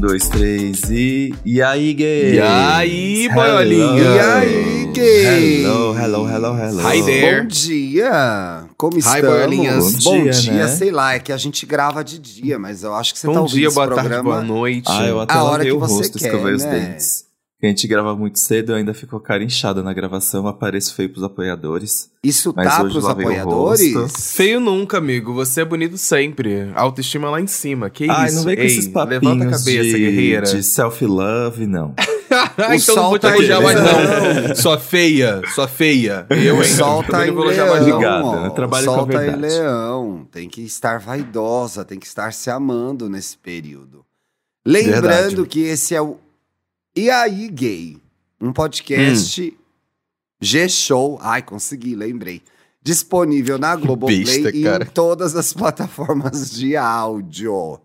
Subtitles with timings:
[0.00, 1.34] dois, três e.
[1.44, 2.34] E aí, gay?
[2.36, 4.02] E aí, boiolinha?
[4.02, 5.64] E aí, gay?
[5.64, 6.80] Hello, hello, hello, hello.
[6.88, 7.42] Hi there.
[7.42, 8.64] Bom dia!
[8.78, 9.28] Como Hi, estamos?
[9.28, 10.02] boiolinhas.
[10.02, 10.68] Bom dia, né?
[10.68, 13.32] sei lá, é que a gente grava de dia, mas eu acho que você tá
[13.34, 14.10] Bom ouvindo dia, esse boa programa...
[14.10, 14.88] tarde, boa noite.
[14.88, 16.70] Ah, eu até A hora que o você rosto, quer, escovei os né?
[16.70, 17.29] dentes.
[17.60, 21.10] Que a gente grava muito cedo, eu ainda fico cara inchada na gravação, apareço feio
[21.10, 22.10] pros apoiadores.
[22.24, 24.32] Isso Mas tá hoje pros apoiadores?
[24.34, 25.34] Feio nunca, amigo.
[25.34, 26.70] Você é bonito sempre.
[26.74, 27.90] Autoestima lá em cima.
[27.90, 28.36] Que Ai, isso?
[28.36, 30.46] não vem com Ei, esses papinhos Levanta a cabeça, de, guerreira.
[30.46, 31.94] de self-love, não.
[31.98, 34.48] Ah, O então não sol vou te tá elogiar em mais leão.
[34.48, 34.54] não.
[34.56, 36.26] Sua feia, sua feia.
[36.30, 36.64] Eu, O hein?
[36.64, 37.92] sol tá em não vou leão, mais não.
[37.96, 38.44] Obrigado, ó.
[38.46, 39.54] eu trabalho o sol com a tá em verdade.
[39.54, 40.28] leão.
[40.32, 44.02] Tem que estar vaidosa, tem que estar se amando nesse período.
[44.64, 45.46] Lembrando Verdade.
[45.48, 46.16] que esse é o
[46.96, 47.96] E aí, gay?
[48.40, 49.60] Um podcast Hum.
[50.40, 51.18] G-Show.
[51.22, 52.42] Ai, consegui, lembrei.
[52.82, 54.84] Disponível na Globoplay Besta, e cara.
[54.84, 57.78] em todas as plataformas de áudio.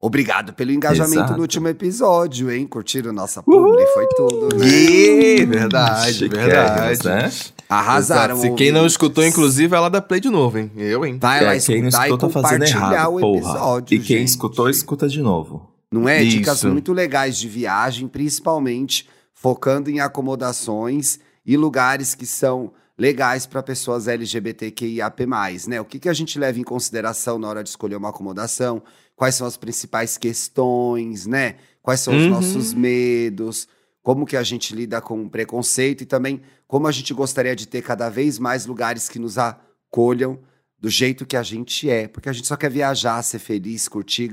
[0.00, 1.34] Obrigado pelo engajamento Exato.
[1.34, 2.66] no último episódio, hein?
[2.66, 4.66] Curtiram nossa publi, foi tudo, né?
[4.66, 7.06] Ih, verdade, verdade.
[7.06, 7.30] né?
[7.68, 8.36] Arrasaram.
[8.36, 8.50] Exato.
[8.52, 10.70] Se quem não escutou, inclusive, ela dá play de novo, hein?
[10.74, 11.18] Eu, hein?
[11.20, 13.36] Vai lá É, quem não escutar e escutou tá fazendo compartilhar errado, o porra.
[13.38, 13.94] episódio.
[13.94, 14.28] E quem gente.
[14.28, 15.69] escutou, escuta de novo.
[15.90, 16.22] Não é?
[16.24, 16.68] Dicas Isso.
[16.68, 24.06] muito legais de viagem, principalmente focando em acomodações e lugares que são legais para pessoas
[24.06, 25.26] LGBTQIAP+,
[25.68, 25.80] né?
[25.80, 28.82] O que, que a gente leva em consideração na hora de escolher uma acomodação?
[29.16, 31.56] Quais são as principais questões, né?
[31.82, 32.30] Quais são os Uhum.
[32.30, 33.66] nossos medos?
[34.02, 37.66] Como que a gente lida com o preconceito e também como a gente gostaria de
[37.66, 40.38] ter cada vez mais lugares que nos acolham
[40.78, 44.30] do jeito que a gente é, porque a gente só quer viajar, ser feliz, curtir,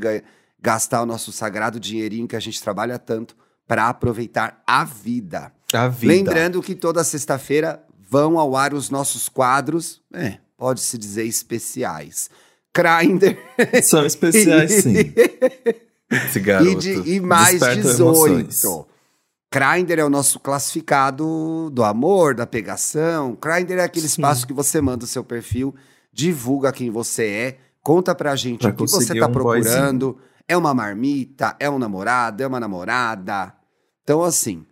[0.62, 3.36] gastar o nosso sagrado dinheirinho que a gente trabalha tanto
[3.68, 5.52] para aproveitar a vida.
[5.74, 6.14] A vida.
[6.14, 12.30] Lembrando que toda sexta-feira vão ao ar os nossos quadros, é, pode-se dizer especiais.
[12.76, 13.38] Grindr
[13.84, 15.14] São especiais, sim.
[16.10, 16.80] Esse e, garoto.
[16.80, 18.40] de- e mais Despertam 18.
[18.40, 18.86] emoções.
[19.52, 23.38] Grindr é o nosso classificado do amor, da pegação.
[23.42, 25.74] Grindr é aquele espaço que você manda o seu perfil,
[26.14, 30.18] divulga quem você é, conta pra gente Pra o que você tá um procurando.
[30.48, 33.54] É uma marmita, é um namorado, é uma namorada.
[34.04, 34.66] Então, assim,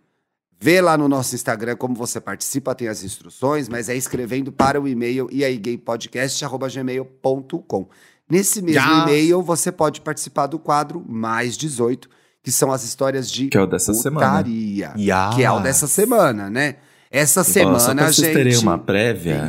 [0.58, 4.80] vê lá no nosso Instagram como você participa, tem as instruções, mas é escrevendo para
[4.80, 7.88] o e-mail iaigaypodcast.gmail.com.
[8.28, 9.02] Nesse mesmo Já.
[9.02, 12.08] e-mail, você pode participar do quadro Mais 18,
[12.42, 14.26] que são as histórias de Que é o dessa semana.
[14.26, 14.92] putaria.
[14.96, 15.30] Ya.
[15.34, 16.76] Que é o dessa semana, né?
[17.16, 18.62] Essa só semana, pra vocês terem gente.
[18.62, 19.48] uma prévia.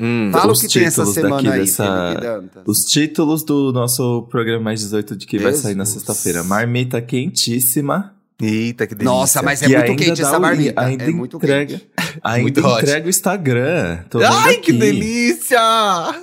[0.00, 0.30] Hum.
[0.32, 5.16] Fala o que tem essa semana aí, dessa- os títulos do nosso programa mais 18
[5.16, 6.02] de que vai sair na Jesus.
[6.04, 6.42] sexta-feira.
[6.42, 8.12] Marmita quentíssima.
[8.42, 9.12] Eita, que delícia.
[9.16, 10.80] Nossa, mas é que muito quente essa o- marmita.
[10.80, 11.88] Ainda é muito entrega, quente.
[12.22, 13.98] ainda Muito entrega o Instagram.
[14.28, 15.60] Ai, que delícia!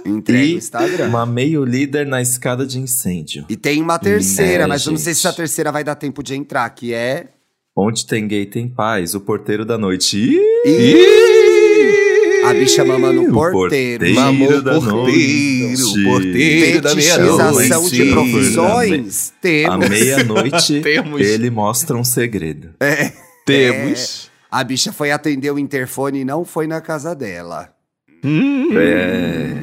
[0.06, 1.08] Entrega E o Instagram.
[1.08, 3.46] Uma meio líder na escada de incêndio.
[3.48, 5.32] E tem uma terceira, É, mas eu não sei se gente.
[5.32, 7.28] a terceira vai dar tempo de entrar, que é...
[7.76, 10.18] Onde tem gay tem paz, o porteiro da noite.
[10.18, 10.40] Ih!
[10.66, 12.46] Ih!
[12.46, 14.00] A bicha mama no O porteiro.
[14.00, 14.16] porteiro.
[14.16, 16.04] Mamou da o porteiro, noite.
[16.04, 17.90] porteiro da meia-noite.
[17.92, 19.30] de profissões?
[19.30, 19.90] À Temos.
[19.90, 20.82] meia-noite,
[21.20, 22.72] ele mostra um segredo.
[23.46, 24.30] Temos.
[24.50, 27.74] A bicha foi atender o interfone e não foi na casa dela.
[28.24, 28.68] Hum.
[28.78, 29.54] É.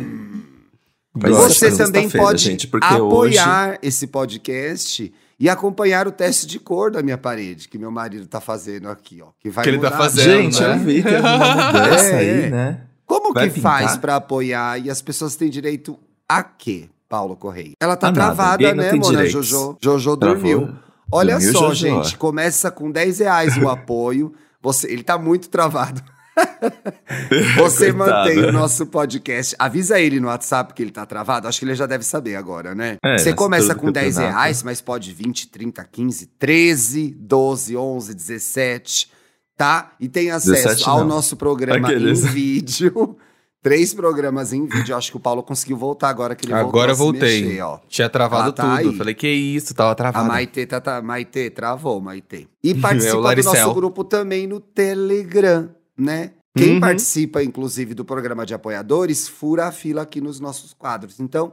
[1.14, 7.03] Mas Você também pode gente, apoiar esse podcast e acompanhar o teste de cor da
[7.03, 9.28] minha parede, que meu marido tá fazendo aqui, ó.
[9.41, 9.97] Que vai Que ele tá mudar.
[9.99, 10.43] fazendo.
[10.43, 10.75] Gente, né?
[10.75, 12.16] eu vi, teve uma mudança É, é.
[12.44, 12.81] aí, né?
[13.06, 13.81] Como Vai que pintar?
[13.82, 17.72] faz pra apoiar e as pessoas têm direito a quê, Paulo Correia?
[17.81, 18.21] Ela tá A nada.
[18.25, 19.25] travada, né, tem Mona.
[19.26, 19.78] Jojo?
[19.81, 20.34] Jojo Travou.
[20.37, 20.75] dormiu.
[21.10, 21.75] Olha Dormiu, só, Jojo.
[21.75, 24.34] gente, começa com 10 reais o apoio.
[24.60, 26.03] Você, ele tá muito travado.
[27.56, 27.99] Você Coitado.
[27.99, 29.54] mantém o nosso podcast.
[29.59, 31.49] Avisa ele no WhatsApp que ele tá travado.
[31.49, 32.97] Acho que ele já deve saber agora, né?
[33.04, 34.37] É, Você começa do com 10 campeonato.
[34.38, 39.10] reais, mas pode 20, 30, 15, 13, 12, 11, 17,
[39.56, 39.93] tá?
[40.00, 41.06] E tem acesso 17 ao não.
[41.09, 42.25] nosso programa Aqueles.
[42.25, 43.16] em vídeo.
[43.60, 44.97] Três programas em vídeo.
[44.97, 47.43] Acho que o Paulo conseguiu voltar agora que ele Agora eu a voltei.
[47.44, 47.81] mexer, ó.
[47.88, 48.90] Tinha travado tá tudo.
[48.90, 48.96] aí.
[48.96, 50.29] Falei, que isso, tava A travado.
[50.29, 52.46] Maitê, tá, tá, Maitê, travou, Maitê.
[52.62, 53.52] E É participa do Laricel.
[53.52, 56.31] nosso grupo também no Telegram, né?
[56.56, 56.81] Quem Uhum.
[56.81, 61.21] participa, inclusive, do programa de apoiadores, fura a fila aqui nos nossos quadros.
[61.21, 61.53] Então,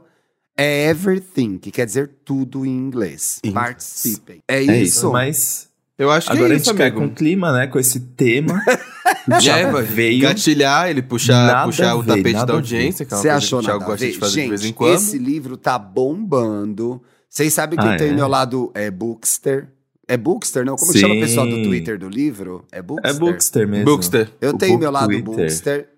[0.56, 3.38] é everything, que quer dizer tudo em inglês.
[3.44, 3.54] Inglês.
[3.66, 4.42] Participem.
[4.48, 4.98] É, É isso.
[4.98, 7.00] isso, mas Eu acho que agora é a isso, gente quer amigo.
[7.08, 7.66] com clima, né?
[7.66, 8.62] Com esse tema.
[9.40, 10.22] Já É, vai veio.
[10.22, 13.60] gatilhar, ele puxar, puxar a o ver, tapete da a audiência, que é Você achou
[13.60, 14.94] que o Thiago nada a gosta de fazer de vez em Gente, quando.
[14.94, 17.02] esse livro tá bombando.
[17.28, 18.12] Vocês sabem quem Ah, tem é?
[18.12, 19.68] meu lado é Bookster.
[20.08, 20.76] É Bookster, não?
[20.76, 21.62] Como que chama o pessoal do Sim.
[21.64, 22.64] Twitter do livro?
[22.70, 23.10] É Bookster?
[23.10, 23.84] É Bookster mesmo.
[23.84, 24.32] Bookster.
[24.40, 25.24] Eu O tenho Book meu lado Twitter.
[25.24, 25.88] Bookster.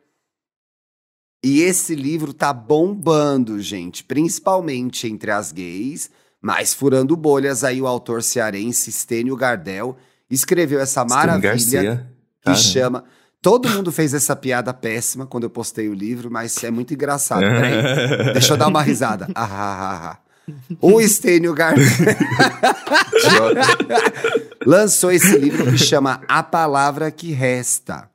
[1.44, 6.10] E esse livro tá bombando, gente, principalmente entre as gays,
[6.40, 9.96] Mas furando bolhas, aí o autor cearense Stênio Gardel
[10.30, 12.10] escreveu essa Stênio maravilha Garcia.
[12.40, 12.62] que Caramba.
[12.62, 13.04] chama.
[13.42, 17.40] Todo mundo fez essa piada péssima quando eu postei o livro, mas é muito engraçado.
[17.40, 19.28] Peraí, deixa eu dar uma risada.
[19.34, 20.18] Ah, ah, ah, ah.
[20.80, 21.84] O Stênio Gardel
[24.64, 28.10] lançou esse livro que chama A Palavra que Resta.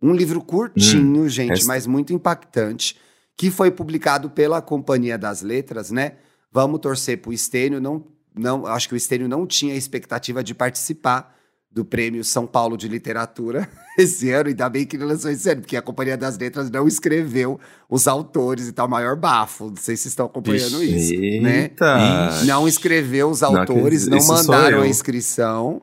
[0.00, 1.66] Um livro curtinho, gente, resta.
[1.66, 2.96] mas muito impactante,
[3.36, 6.12] que foi publicado pela Companhia das Letras, né?
[6.52, 7.80] Vamos torcer pro Stênio.
[7.80, 8.04] Não,
[8.34, 11.35] não, acho que o Stênio não tinha expectativa de participar
[11.76, 13.68] do Prêmio São Paulo de Literatura
[13.98, 16.88] esse ano, ainda bem que ele lançou esse ano, porque a Companhia das Letras não
[16.88, 19.66] escreveu os autores e tal, maior bafo.
[19.66, 21.12] Não sei se vocês estão acompanhando isso,
[21.42, 21.64] né?
[21.64, 22.44] Eita.
[22.46, 25.82] Não escreveu os Não autores, não, Isso sou mandaram a inscrição.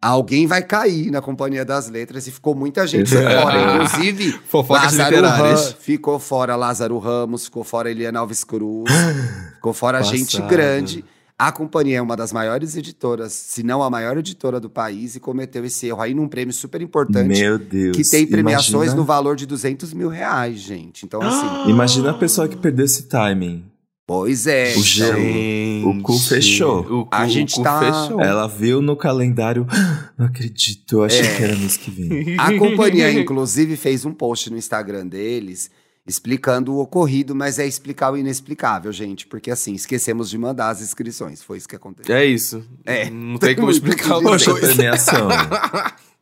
[0.00, 3.74] Alguém vai cair na Companhia das Letras e ficou muita gente fora.
[3.74, 4.40] Inclusive,
[4.70, 5.66] Lázaro literárias.
[5.66, 8.90] Ram, ficou fora Lázaro Ramos, ficou fora Eliana Alves Cruz,
[9.56, 10.48] ficou fora gente Passado.
[10.48, 11.04] grande.
[11.38, 15.20] A companhia é uma das maiores editoras, se não a maior editora do país, e
[15.20, 17.28] cometeu esse erro aí num prêmio super importante.
[17.28, 17.94] Meu Deus.
[17.94, 21.04] que tem premiações imagina, no valor de 200 mil reais, gente.
[21.04, 23.64] Então, assim, Imagina a pessoa que perdeu esse timing.
[24.06, 24.68] pois é.
[24.68, 25.90] O então, gelo.
[25.90, 26.80] O cu fechou.
[26.80, 28.20] O cu, A gente o cu tá- fechou.
[28.22, 29.66] Ela viu no calendário.
[29.68, 31.36] "Ah, Não acredito, eu achei É.
[31.36, 32.34] que era mês que vem.
[32.38, 35.70] A companhia, inclusive, fez um post no Instagram deles
[36.06, 39.26] explicando o ocorrido, mas é explicar o inexplicável, gente.
[39.26, 41.42] Porque, assim, esquecemos de mandar as inscrições.
[41.42, 42.14] Foi isso que aconteceu.
[42.14, 42.64] É isso.
[42.84, 43.10] É.
[43.10, 44.66] Não tem como Muito explicar Poxa, coisa.
[44.74, 45.28] premiação.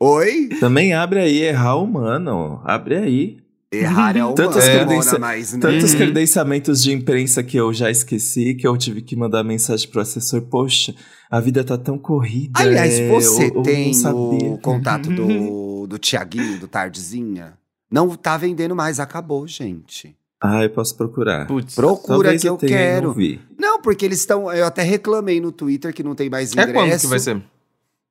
[0.01, 0.49] Oi?
[0.61, 2.61] Também abre aí, errar humano.
[2.65, 3.37] Abre aí.
[3.73, 5.59] Errar é o Tantos humano, credenci- mas, né?
[5.61, 5.99] Tantos Uhum.
[5.99, 10.43] credenciamentos de imprensa que eu já esqueci, que eu tive que mandar mensagem pro assessor.
[10.43, 10.95] Poxa,
[11.29, 12.53] a vida tá tão corrida.
[12.63, 14.19] Aliás, é, você eu- eu tem sabia.
[14.19, 17.55] o contato do, do Tiaguinho, do Tardezinha?
[17.91, 20.17] Não tá vendendo mais, acabou, gente.
[20.41, 21.47] Ah, eu posso procurar.
[21.47, 21.75] Putz.
[21.75, 23.07] Procura Talvez que eu tenha e quero.
[23.09, 23.41] Não vi.
[23.59, 24.53] Não, porque eles estão.
[24.53, 26.73] Eu até reclamei no Twitter que não tem mais É ingresso.
[26.75, 27.43] quando que vai ser?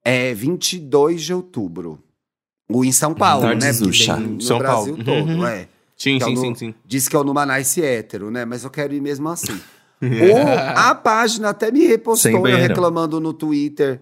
[0.03, 1.99] É 22 de outubro.
[2.69, 3.49] O em São Paulo, né?
[3.51, 4.15] Porque Tardezucha.
[4.17, 5.03] tem no São Brasil Paulo.
[5.03, 5.45] todo, Uhum.
[5.47, 5.67] é.
[5.95, 6.75] Sim, Que é sim, o sim, no- sim.
[6.85, 8.45] Diz que é o Numanice hétero, né?
[8.45, 9.59] Mas eu quero ir mesmo assim.
[10.01, 10.37] Ou
[10.75, 14.01] a página até me repostou eu reclamando no Twitter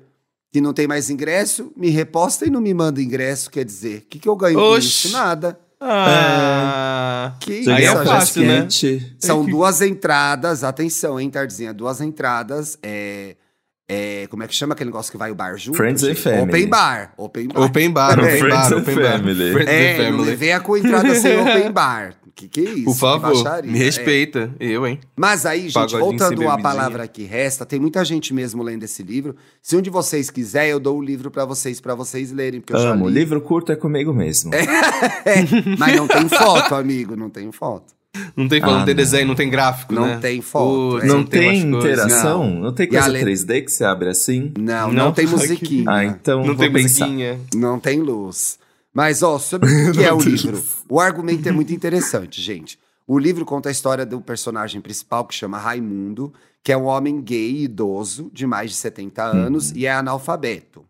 [0.51, 4.01] que não tem mais ingresso, me reposta e não me manda ingresso, quer dizer, o
[4.09, 5.07] que, que eu ganho com Oxi.
[5.07, 5.11] isso?
[5.11, 5.57] Nada.
[5.79, 7.33] Ah.
[7.39, 8.67] Que Você Aí isso, é fácil, né?
[9.19, 11.73] São duas entradas, atenção, hein, Tardezinha?
[11.73, 13.35] Duas entradas, é,
[13.89, 15.77] é, como é que chama aquele negócio que vai o bar junto?
[15.77, 16.15] Friends and?
[16.15, 16.43] Family.
[16.43, 17.63] Open bar, open bar.
[17.63, 19.11] Open bar, open Friends bar, and open bar.
[19.11, 19.51] family.
[19.53, 20.29] Friends and É, não family.
[20.29, 22.13] levei a com entrada sem open bar.
[22.35, 22.85] Que que é isso?
[22.85, 23.71] Por favor, baixaria.
[23.71, 23.83] me É.
[23.83, 24.53] respeita.
[24.59, 24.99] Eu, hein?
[25.15, 29.03] Mas aí, gente, Pagodinho voltando à palavra que resta, tem muita gente mesmo lendo esse
[29.03, 29.35] livro.
[29.61, 32.73] Se um de vocês quiser, eu dou o livro pra vocês, para vocês lerem, porque
[32.73, 33.07] eu já Amo.
[33.09, 33.15] li.
[33.15, 34.51] Livro curto é comigo mesmo.
[35.77, 37.93] Mas não tem foto, amigo, não tem foto.
[38.35, 39.03] Não tem, Ah, não tem não.
[39.03, 40.17] desenho, não tem gráfico, Não né?
[40.21, 41.07] tem foto, Putz, é.
[41.07, 42.05] Não tem coisas.
[42.05, 42.49] interação?
[42.59, 44.51] Não, tem E a coisa letra- 3D que você abre assim?
[44.59, 45.85] Não, não, Não, tem musiquinha.
[45.87, 47.05] Ah, então Não vou tem pensar.
[47.05, 47.39] musiquinha.
[47.55, 48.59] Não tem luz.
[48.93, 50.63] Mas, ó, sobre o que é o livro?
[50.89, 52.79] O argumento é muito interessante, gente.
[53.07, 56.33] O livro conta a história do personagem principal, que chama Raimundo,
[56.63, 60.85] que é um homem gay idoso, de mais de 70 anos, e é analfabeto.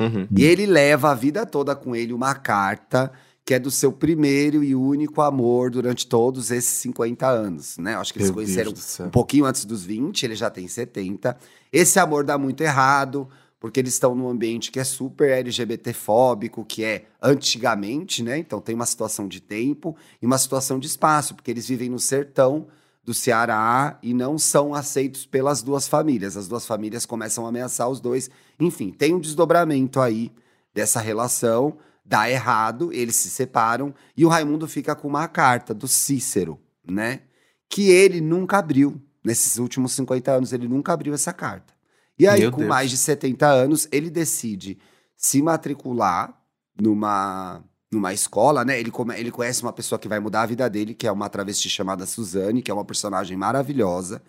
[0.00, 0.26] Uhum.
[0.36, 3.12] E ele leva a vida toda com ele uma carta
[3.48, 7.96] que é do seu primeiro e único amor durante todos esses 50 anos, né?
[7.96, 8.74] Acho que eles Meu conheceram
[9.06, 11.34] um pouquinho antes dos 20, ele já tem 70.
[11.72, 13.26] Esse amor dá muito errado,
[13.60, 18.38] porque eles estão num ambiente que é super LGBTfóbico, que é antigamente, né?
[18.38, 21.98] Então tem uma situação de tempo e uma situação de espaço, porque eles vivem no
[21.98, 22.68] sertão
[23.04, 26.36] do Ceará e não são aceitos pelas duas famílias.
[26.36, 28.30] As duas famílias começam a ameaçar os dois.
[28.60, 30.30] Enfim, tem um desdobramento aí
[30.74, 35.88] dessa relação, dá errado, eles se separam e o Raimundo fica com uma carta do
[35.88, 37.22] Cícero, né?
[37.68, 39.00] Que ele nunca abriu.
[39.24, 41.77] Nesses últimos 50 anos, ele nunca abriu essa carta.
[42.18, 42.68] E aí, Meu com Deus.
[42.68, 44.78] mais de 70 anos, ele decide
[45.16, 46.34] se matricular
[46.80, 48.78] numa, numa escola, né?
[48.78, 51.28] Ele, come- ele conhece uma pessoa que vai mudar a vida dele, que é uma
[51.28, 54.22] travesti chamada Suzane, que é uma personagem maravilhosa,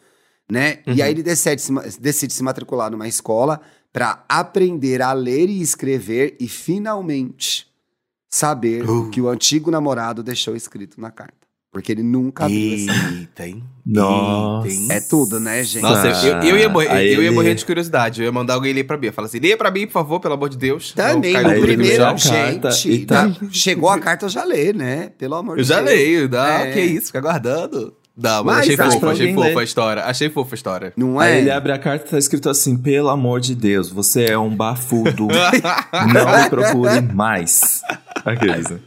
[0.51, 0.79] né?
[0.85, 1.03] E Uhum.
[1.03, 3.59] aí ele decide se, decide se matricular numa escola
[3.91, 7.67] para aprender a ler e escrever e finalmente
[8.29, 9.07] saber Uh.
[9.07, 11.38] o que o antigo namorado deixou escrito na carta.
[11.71, 13.63] Porque ele nunca abriu essa Eita, hein?
[13.85, 14.67] Nossa.
[14.67, 14.87] Eita, hein?
[14.91, 15.83] É tudo, né, gente?
[15.83, 18.21] Nossa, eu, eu ia morrer, Aí eu ia ele- morrer de curiosidade.
[18.21, 19.13] Eu ia mandar alguém ler pra Bia.
[19.13, 20.93] Fala assim, lê pra mim, por favor, pelo amor de Deus.
[20.93, 24.29] Também, Eu caio no Aí primeiro, carta gente, e tá- tá- chegou a carta, eu
[24.29, 25.11] já lê, né?
[25.17, 25.89] Pelo amor Eu de já Deus.
[25.89, 26.71] leio, dá, É.
[26.71, 27.93] que isso, fica aguardando.
[28.21, 30.03] Dá, mas, Mas achei acho pra achei alguém fofa a história.
[30.03, 30.93] Achei fofa a história.
[30.97, 31.37] Não Aí é?
[31.39, 34.53] ele abre a carta e tá escrito assim: pelo amor de Deus, você é um
[34.53, 35.27] bafudo.
[36.13, 37.79] Não me procure mais.
[38.25, 38.79] Aqueles, né?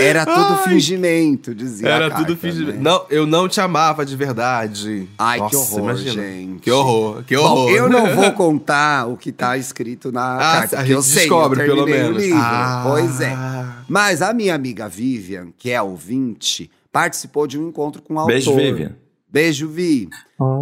[0.00, 0.68] Era tudo Ai.
[0.68, 1.88] fingimento, dizia.
[1.88, 2.78] Era tudo fingimento.
[2.78, 2.82] né?
[2.82, 5.08] Não, eu não te amava de verdade.
[5.18, 6.22] Ai, que Nossa, horror, imagina.
[6.22, 6.60] gente.
[6.60, 7.70] Que horror, que Bom, horror.
[7.70, 11.20] eu não vou contar o que tá escrito na Ah, carta, a gente eu sei,
[11.22, 12.22] descobre, eu pelo menos.
[12.22, 12.38] livro.
[12.40, 12.84] Ah.
[12.88, 13.36] Pois é.
[13.88, 18.32] Mas a minha amiga Vivian, que é ouvinte, participou de um encontro com o autor.
[18.32, 18.92] Beijo, Vivian.
[19.30, 20.08] Beijo, Vi.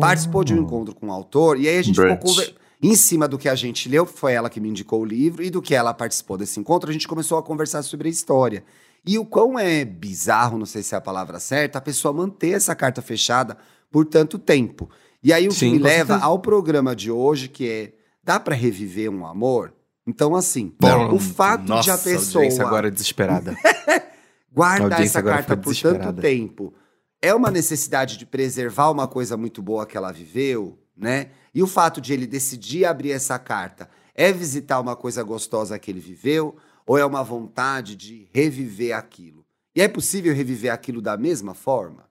[0.01, 2.55] Participou de um encontro com o autor e aí a gente ficou Brunch.
[2.87, 5.51] Em cima do que a gente leu, foi ela que me indicou o livro, e
[5.51, 8.63] do que ela participou desse encontro, a gente começou a conversar sobre a história.
[9.07, 12.51] E o quão é bizarro, não sei se é a palavra certa, a pessoa manter
[12.51, 13.57] essa carta fechada
[13.91, 14.91] por tanto tempo.
[15.23, 18.55] E aí o Sim, que me leva ao programa de hoje, que é dá pra
[18.55, 19.73] reviver um amor?
[20.07, 23.57] Então assim, Não, o fato nossa, de a pessoa audiência agora é desesperada.
[24.53, 26.73] guardar essa carta por tanto tempo
[27.21, 31.31] é uma necessidade de preservar uma coisa muito boa que ela viveu, né?
[31.55, 35.91] E o fato de ele decidir abrir essa carta é visitar uma coisa gostosa que
[35.91, 36.57] ele viveu
[36.87, 39.45] ou é uma vontade de reviver aquilo?
[39.75, 42.09] E é possível reviver aquilo da mesma forma?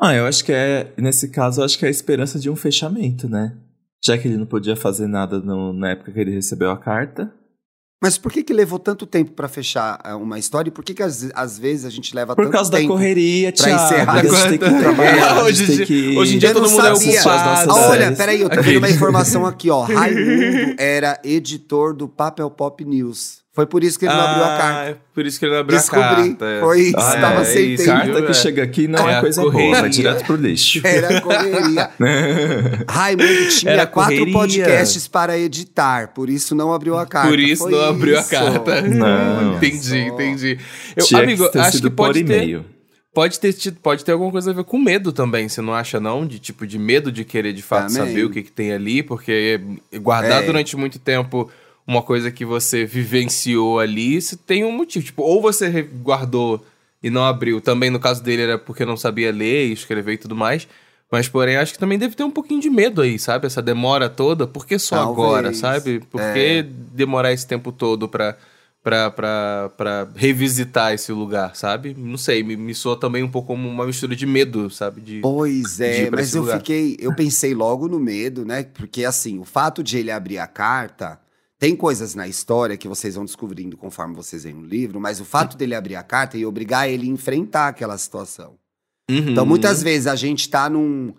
[0.00, 0.92] Ah, eu acho que é.
[0.98, 3.56] Nesse caso, eu acho que é a esperança de um fechamento, né?
[4.04, 7.32] Já que ele não podia fazer nada no- na época que ele recebeu a carta.
[8.02, 10.68] Mas por que que levou tanto tempo pra fechar ah, uma história?
[10.68, 11.22] E por que que às,
[11.56, 12.94] vezes a gente leva Por tanto causa da tempo?
[12.94, 13.84] correria, pra Thiago.
[13.84, 14.12] encerrar.
[14.12, 16.18] A gente tem que trabalhar, Hoje tem dia- que...
[16.18, 17.20] hoje em dia Eu todo não mundo é sabia.
[17.20, 17.38] ocupado.
[17.38, 18.18] as nossas Ah, olha, séries.
[18.18, 19.82] peraí, eu tô vendo uma informação aqui, ó.
[19.86, 23.41] Raimundo era editor do Papel Pop News.
[23.54, 24.90] Foi por isso que ele não abriu a carta.
[24.98, 26.02] Ah, Por isso que ele não abriu Descobri.
[26.04, 26.44] a carta.
[26.46, 26.60] é.
[26.60, 27.96] Foi isso, Ah, tava é, sem isso, tempo.
[27.98, 28.34] Carta que É.
[28.34, 29.80] chega aqui não É é, a coisa boa, correria.
[29.82, 30.80] vai direto pro lixo.
[30.86, 31.90] Era correria.
[32.88, 34.32] Raimundo tinha Era quatro correria.
[34.64, 37.28] podcasts para editar, por isso não abriu a carta.
[37.28, 38.30] Por isso Foi não abriu a isso.
[38.30, 38.82] carta.
[38.82, 39.56] Não.
[39.56, 39.96] entendi, só.
[39.96, 40.58] entendi.
[40.96, 42.60] Eu, Tinha amigo, ter acho sido que pode ter,
[43.14, 46.00] pode ter tido- pode ter alguma coisa a ver com medo também, você não acha
[46.00, 46.26] não?
[46.26, 48.08] De tipo de medo de querer de fato Também.
[48.08, 49.60] saber o que, que tem ali, porque
[50.00, 50.46] guardar É.
[50.46, 51.50] durante muito tempo
[51.86, 56.64] uma coisa que você vivenciou ali, você tem um motivo, tipo, ou você guardou
[57.02, 60.18] e não abriu, também no caso dele era porque não sabia ler e escrever e
[60.18, 60.66] tudo mais.
[61.10, 63.46] Mas, porém, acho que também deve ter um pouquinho de medo aí, sabe?
[63.46, 64.46] Essa demora toda.
[64.46, 65.12] Por que só Talvez.
[65.18, 66.00] agora, sabe?
[66.10, 66.32] Por É.
[66.32, 68.34] que demorar esse tempo todo pra,
[68.82, 71.94] pra, pra, pra revisitar esse lugar, sabe?
[71.98, 75.02] Não sei, me, me soa também um pouco como uma mistura de medo, sabe?
[75.02, 75.20] De...
[75.20, 76.56] Pois de é, pra mas eu lugar.
[76.60, 78.62] fiquei, eu pensei logo no medo, né?
[78.72, 81.20] Porque assim, o fato de ele abrir a carta,
[81.62, 85.24] tem coisas na história que vocês vão descobrindo conforme vocês veem no livro, mas o
[85.24, 88.58] fato dele abrir a carta e obrigar ele a enfrentar aquela situação.
[89.08, 89.28] Uhum.
[89.28, 91.14] Então, muitas vezes a gente tá num,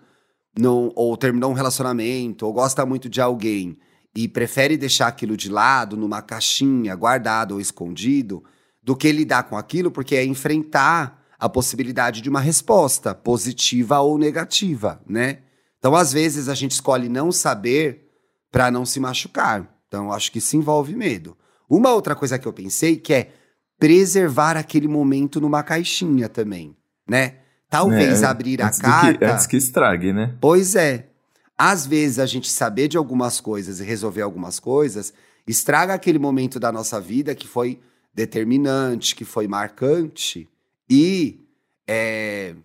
[0.54, 0.92] num.
[0.94, 3.78] ou terminou um relacionamento, ou gosta muito de alguém,
[4.14, 8.44] e prefere deixar aquilo de lado, numa caixinha, guardado ou escondido,
[8.82, 14.18] do que lidar com aquilo, porque é enfrentar a possibilidade de uma resposta, positiva ou
[14.18, 15.38] negativa, né?
[15.78, 18.10] Então, às vezes, a gente escolhe não saber
[18.52, 19.73] para não se machucar.
[19.94, 21.36] Então, acho que isso envolve medo.
[21.70, 23.30] Uma outra coisa que eu pensei que é
[23.78, 26.76] preservar aquele momento numa caixinha também,
[27.08, 27.36] né?
[27.70, 29.18] Talvez É, abrir a carta.
[29.18, 30.34] Que, antes que estrague, né?
[30.40, 31.06] Pois é.
[31.56, 35.14] Às vezes a gente saber de algumas coisas e resolver algumas coisas
[35.46, 37.78] estraga aquele momento da nossa vida que foi
[38.12, 40.48] determinante, que foi marcante
[40.90, 41.46] e
[41.86, 42.56] é,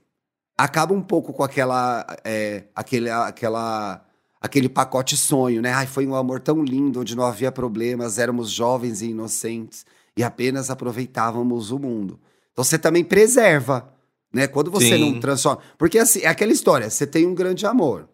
[0.57, 4.03] acaba um pouco com aquela, é, aquele, aquela,
[4.41, 5.71] aquele pacote sonho, né?
[5.73, 10.23] Ai, foi um amor tão lindo, onde não havia problemas, éramos jovens e inocentes e
[10.23, 12.19] apenas aproveitávamos o mundo.
[12.51, 13.93] Então você também preserva,
[14.33, 14.47] né?
[14.47, 15.13] Quando você Sim.
[15.13, 15.61] não transforma.
[15.77, 18.07] Porque assim, é aquela história: você tem um grande amor.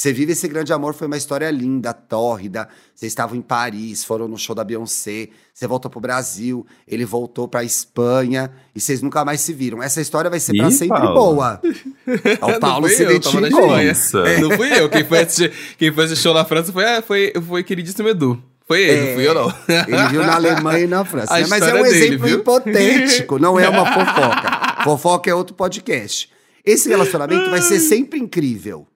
[0.00, 2.66] Você vive esse grande amor, foi uma história linda, tórrida.
[2.94, 5.28] Vocês estavam em Paris, foram no show da Beyoncé.
[5.52, 9.82] Você voltou pro Brasil, ele voltou pra Espanha e vocês nunca mais se viram.
[9.82, 11.14] Essa história vai ser pra Ih, sempre Paulo.
[11.14, 11.60] boa.
[12.40, 13.50] O Não Paulo se identificou.
[13.50, 14.40] Nossa.
[14.40, 14.88] Não fui eu.
[14.88, 18.42] Quem foi assistir, quem foi assistir show na França foi, ah, foi, foi queridíssimo Edu.
[18.66, 19.54] Foi ele, não fui eu, não.
[19.68, 21.34] Ele viu na Alemanha e na França.
[21.38, 21.46] Né?
[21.46, 22.38] Mas é um história dele, exemplo viu?
[22.38, 24.82] hipotético, não é uma fofoca.
[24.82, 26.30] Fofoca é outro podcast.
[26.64, 28.86] Esse relacionamento vai ser sempre incrível.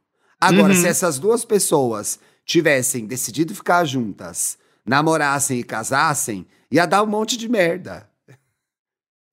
[0.41, 0.81] Agora, Uhum.
[0.81, 7.37] se essas duas pessoas tivessem decidido ficar juntas, namorassem e casassem, ia dar um monte
[7.37, 8.09] de merda.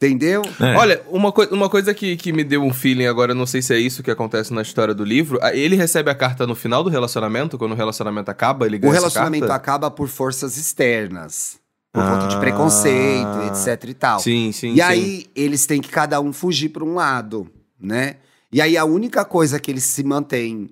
[0.03, 0.41] Entendeu?
[0.59, 0.75] É.
[0.77, 3.71] Olha, uma, coi- uma coisa que, que me deu um feeling agora, não sei se
[3.71, 5.37] é isso que acontece na história do livro.
[5.43, 8.79] ah, Ele recebe a carta no final do relacionamento, quando o relacionamento acaba, ele O
[8.79, 9.55] ganha essa relacionamento carta?
[9.55, 11.59] acaba por forças externas.
[11.93, 12.39] Por conta de Ah.
[12.39, 14.19] preconceito, etc e tal.
[14.21, 14.81] Sim, sim, E sim.
[14.81, 18.15] aí, eles têm que cada um fugir para um lado, né?
[18.51, 20.69] E aí, a única coisa que eles se mantêm,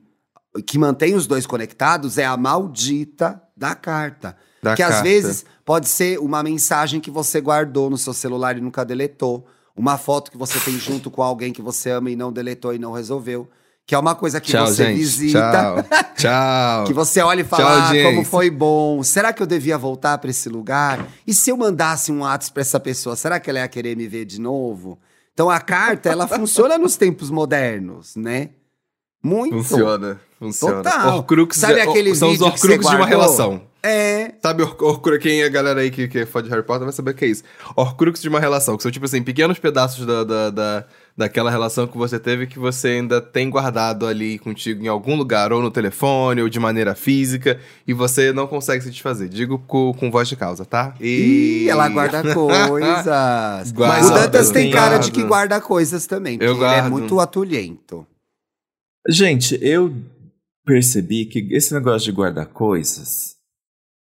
[0.62, 4.36] que mantém os dois conectados é a maldita da carta.
[4.62, 5.04] Da que às carta.
[5.04, 9.46] vezes pode ser uma mensagem que você guardou no seu celular e nunca deletou.
[9.76, 12.80] Uma foto que você tem junto com alguém que você ama e não deletou e
[12.80, 13.50] não resolveu.
[13.86, 14.98] que é uma coisa que Tchau, você gente.
[14.98, 15.86] visita, Tchau.
[16.16, 16.84] Tchau.
[16.86, 19.02] que você olha e fala, Tchau, ah, como audiência." foi bom.
[19.02, 21.08] Será que eu devia voltar pra esse lugar?
[21.26, 24.08] E se eu mandasse um WhatsApp pra essa pessoa, será que ela ia querer me
[24.08, 25.00] ver de novo?
[25.34, 28.50] Então a carta, ela funciona nos tempos modernos, né?
[29.24, 29.56] Muito.
[29.58, 30.82] Funciona, funciona.
[30.84, 31.18] Total.
[31.18, 33.62] Horcrux Sabe é- aquele são os vídeo que Horcrux de uma relação.
[33.82, 34.34] É.
[34.44, 36.84] Sabe, Hor- Horcrux, quem é a galera aí que, que é fã de Harry Potter
[36.84, 37.44] vai saber o que é isso.
[37.78, 41.88] Horcrux de uma relação, que são tipo assim, pequenos pedaços da, da, da- daquela relação
[41.88, 45.72] que você teve que você ainda tem guardado ali contigo em algum lugar, ou no
[45.72, 49.30] telefone, ou de maneira física, e você não consegue se desfazer.
[49.30, 50.94] Digo com, com voz de causa, tá?
[51.00, 53.72] Ih, ela guarda coisas.
[53.72, 55.04] Guarda, o Dantas tem cara guardo.
[55.04, 56.34] de que guarda coisas também.
[56.42, 56.92] Eu porque ele é guardo.
[56.92, 58.06] muito atulhento.
[59.08, 59.94] Gente, eu
[60.66, 63.38] percebi que esse negócio de guardar coisas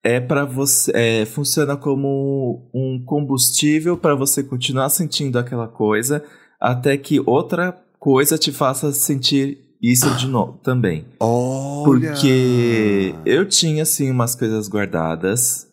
[0.02, 6.23] é para você, é, funciona como um combustível para você continuar sentindo aquela coisa
[6.61, 11.06] até que outra coisa te faça sentir isso de novo também.
[11.20, 11.84] Olha.
[11.84, 15.66] Porque eu tinha, assim, umas coisas guardadas.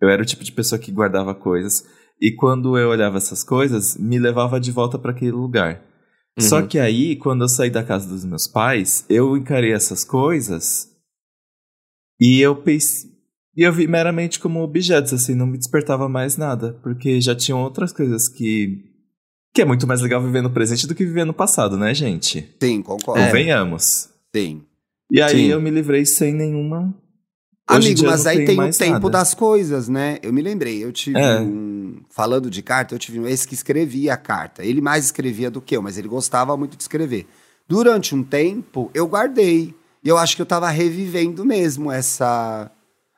[0.00, 1.84] Eu era o tipo de pessoa que guardava coisas.
[2.20, 5.82] E quando eu olhava essas coisas, me levava de volta para aquele lugar.
[6.40, 6.66] Só Uhum.
[6.68, 10.88] que aí, quando eu saí da casa dos meus pais, eu encarei essas coisas
[12.20, 13.10] e eu pensei.
[13.56, 16.78] E eu vi meramente como objetos, assim, não me despertava mais nada.
[16.82, 18.84] Porque já tinham outras coisas que.
[19.54, 22.48] Que é muito mais legal viver no presente do que viver no passado, né, gente?
[22.62, 23.24] Sim, concordo.
[23.24, 24.10] Convenhamos.
[24.34, 24.62] Sim.
[25.10, 25.46] E aí Sim.
[25.46, 26.94] eu me livrei sem nenhuma.
[27.68, 29.10] Amigo, mas aí tenho tem o tempo nada.
[29.10, 30.18] das coisas, né?
[30.22, 31.38] Eu me lembrei, eu tive É.
[31.40, 32.00] um.
[32.08, 34.64] Falando de carta, eu tive um ex que escrevia a carta.
[34.64, 37.26] Ele mais escrevia do que eu, mas ele gostava muito de escrever.
[37.68, 39.74] Durante um tempo, eu guardei.
[40.02, 42.70] E eu acho que eu tava revivendo mesmo essa.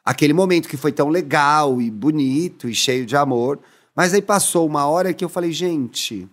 [0.05, 3.59] Aquele momento que foi tão legal e bonito e cheio de amor.
[3.95, 6.27] Mas aí passou uma hora que eu falei, gente,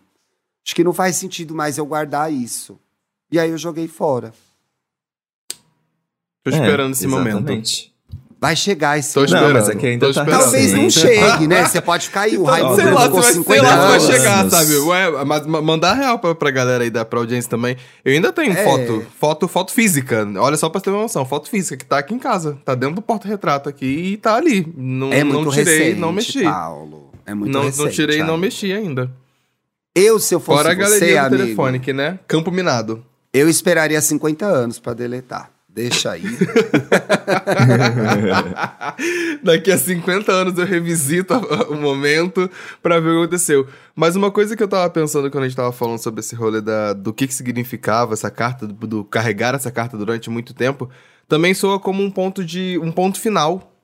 [0.65, 2.79] acho que não faz sentido mais eu guardar isso.
[3.31, 4.33] E aí eu joguei fora.
[6.43, 7.51] Tô É, esperando esse momento.
[8.39, 9.33] Vai chegar esse Tô momento.
[9.33, 10.23] Não, mas é que ainda tô tá.
[10.23, 11.65] Talvez não chegue, né?
[11.65, 14.49] Você pode ficar aí, o Raimundo sei lá, ficou 50 sei lá se vai chegar,
[14.51, 14.75] sabe?
[14.75, 17.75] Ué, mas ma- mandar real pra, pra galera aí da pra audiência também.
[18.05, 18.63] Eu ainda tenho É.
[18.63, 20.27] foto, foto, foto física.
[20.37, 22.59] Olha só pra você ter uma noção, foto física que tá aqui em casa.
[22.63, 24.71] Tá dentro do porta-retrato aqui e tá ali.
[24.77, 26.43] Não, É muito não tirei, recente, não mexi.
[26.43, 27.11] Paulo.
[27.25, 27.83] É muito não, recente.
[27.85, 29.09] não tirei e não mexi ainda.
[29.95, 32.19] Eu, se eu fosse Fora a você, galeria do amigo, telefone, que né?
[32.27, 33.03] Campo minado.
[33.33, 35.49] eu esperaria 50 anos pra deletar.
[35.77, 36.23] Deixa aí.
[39.43, 41.35] Daqui a 50 anos eu revisito
[41.69, 42.49] o momento
[42.81, 43.67] pra ver o que aconteceu.
[43.95, 46.61] Mas uma coisa que eu tava pensando quando a gente tava falando sobre esse rolê
[46.61, 50.89] da, do que, que significava essa carta, do, do carregar essa carta durante muito tempo,
[51.27, 52.79] também soa como um ponto de.
[52.81, 53.76] um ponto final.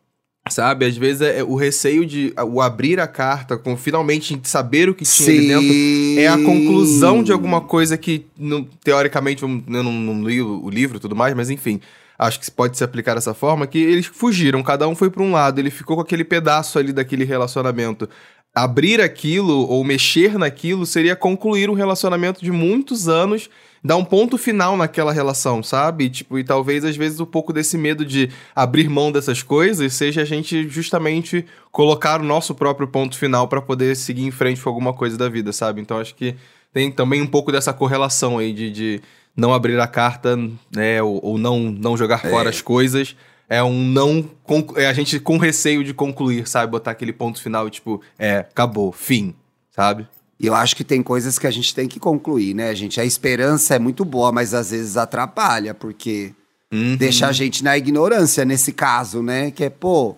[0.49, 0.85] Sabe?
[0.85, 4.93] Às vezes é, é o receio de o abrir a carta, com finalmente saber o
[4.93, 9.83] que tinha ali dentro, é a conclusão de alguma coisa que, não- teoricamente, eu não,
[9.83, 11.79] não li o, o livro e tudo mais, mas enfim,
[12.19, 15.31] acho que pode se aplicar dessa forma, que eles fugiram, cada um foi para um
[15.31, 18.09] lado, ele ficou com aquele pedaço ali daquele relacionamento.
[18.53, 23.49] Abrir aquilo ou mexer naquilo seria concluir um relacionamento de muitos anos,
[23.83, 26.09] dar um ponto final naquela relação, sabe?
[26.09, 30.21] Tipo, e talvez às vezes um pouco desse medo de abrir mão dessas coisas seja
[30.21, 34.69] a gente justamente colocar o nosso próprio ponto final para poder seguir em frente com
[34.69, 35.81] alguma coisa da vida, sabe?
[35.81, 36.35] Então acho que
[36.71, 39.01] tem também um pouco dessa correlação aí de, de
[39.35, 40.37] não abrir a carta,
[40.73, 41.03] né?
[41.03, 43.15] Ou, ou não, não jogar fora as coisas.
[43.49, 44.29] É um não.
[44.77, 46.71] É a gente com receio de concluir, sabe?
[46.71, 49.35] Botar aquele ponto final, tipo, é, acabou, fim,
[49.69, 50.07] sabe?
[50.43, 52.99] E eu acho que tem coisas que a gente tem que concluir, né, gente?
[52.99, 56.33] A esperança é muito boa, mas às vezes atrapalha, porque
[56.69, 56.97] Uhum.
[56.97, 59.51] deixa a gente na ignorância nesse caso, né?
[59.51, 60.17] Que é, pô,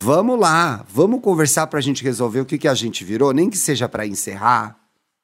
[0.00, 3.58] vamos lá, vamos conversar pra gente resolver o que, que a gente virou, nem que
[3.58, 4.76] seja pra encerrar,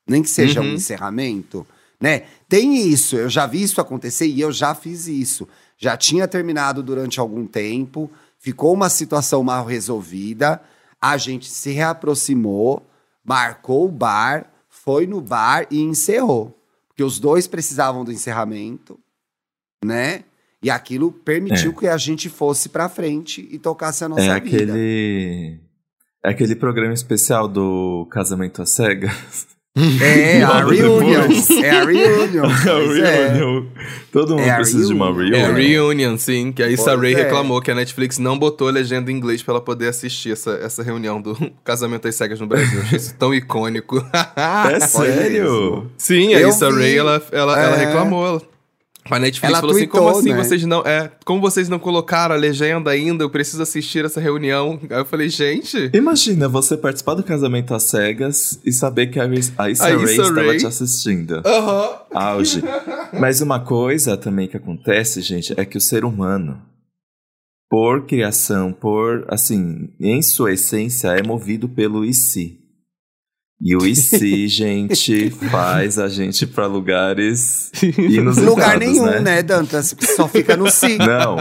[0.09, 0.75] nem que seja um Uhum.
[0.75, 1.65] encerramento,
[2.01, 2.23] né?
[2.49, 5.47] Tem isso, eu já vi isso acontecer e eu já fiz isso.
[5.77, 8.11] Já tinha terminado durante algum tempo,
[8.41, 10.61] ficou uma situação mal resolvida,
[11.01, 12.85] a gente se reaproximou,
[13.29, 16.59] marcou o bar, foi no bar e encerrou.
[16.89, 18.99] Porque os dois precisavam do encerramento,
[19.85, 20.25] né?
[20.63, 24.57] E aquilo permitiu que a gente fosse pra frente e tocasse a nossa É vida.
[24.57, 25.61] aquele.
[26.25, 29.47] É aquele programa especial do Casamento às Cegas.
[29.77, 31.29] É, a Logo reunion.
[31.63, 32.45] É a reunion.
[32.51, 33.29] A é.
[33.29, 33.65] reunion.
[34.11, 35.35] Todo mundo É a precisa de uma reunion.
[35.37, 35.57] É, reunion.
[35.69, 36.51] Reunion, sim.
[36.53, 37.17] Que a Issa Pois Rae é.
[37.25, 40.83] reclamou que a Netflix não botou legenda em inglês pra ela poder assistir essa, essa
[40.83, 42.81] reunião do Casamento às Cegas no Brasil.
[42.81, 44.05] Achei isso tão icônico.
[44.71, 45.91] É sério?
[45.97, 46.39] sim, a.
[46.39, 47.87] Rae, ela, ela, ela É.
[47.87, 48.27] reclamou.
[48.27, 48.43] Ela
[49.11, 50.37] A Netflix Ela falou assim: tweetou, como assim né?
[50.37, 50.81] vocês não.
[50.83, 53.25] É, como vocês não colocaram a legenda ainda?
[53.25, 54.79] Eu preciso assistir essa reunião.
[54.91, 55.91] Aí eu falei, gente.
[55.95, 59.95] Imagina você participar do casamento às cegas e saber que a Issa, a Issa A
[59.95, 60.59] Issa estava Rae.
[60.59, 61.43] te assistindo.
[61.45, 61.91] Aham.
[62.13, 62.63] Auge.
[63.19, 66.61] Mas uma coisa também que acontece, gente, é que o ser humano,
[67.71, 72.58] por criação, por, assim, em sua essência, é movido pelo e se.
[73.61, 79.21] E o se, gente, faz a gente pra lugares inusitados, Lugar nenhum, né?
[79.21, 79.95] né, Dantas?
[80.15, 80.97] Só fica no si.
[80.97, 81.37] Não.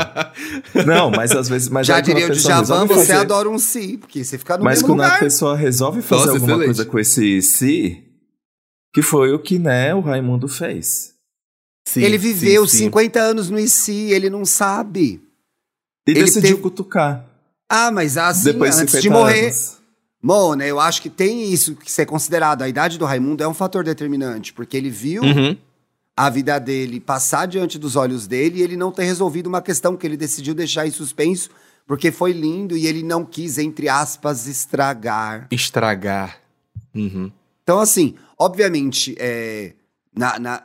[0.86, 1.70] Não, mas às vezes...
[1.70, 4.64] Mas Já quando diria o Djavan, você fazer- adora um si, porque você fica no
[4.64, 5.18] Mas mesmo quando lugar.
[5.18, 6.66] a pessoa resolve fazer Nossa, alguma excelente.
[6.66, 8.04] coisa com esse se,
[8.96, 11.14] que foi o que, né, o Raimundo fez.
[11.88, 12.84] Sim, ele viveu sim, sim.
[12.86, 15.22] 50 anos no IC, ele não sabe.
[16.08, 17.24] E Ele decidiu teve- cutucar.
[17.70, 19.44] Ah, mas assim, depois de antes 50 de morrer.
[19.46, 19.77] anos.
[20.22, 22.62] Mona, eu acho que tem isso que ser considerado.
[22.64, 25.56] A idade do Raimundo é um fator determinante, porque ele viu Uhum.
[26.16, 29.96] a vida dele passar diante dos olhos dele e ele não ter resolvido uma questão
[29.96, 31.50] que ele decidiu deixar em suspenso,
[31.86, 35.48] porque foi lindo e ele não quis, entre aspas, estragar.
[35.52, 36.40] Estragar.
[36.96, 37.32] Uhum.
[37.64, 39.74] Então, assim, obviamente, é,
[40.16, 40.64] na, na-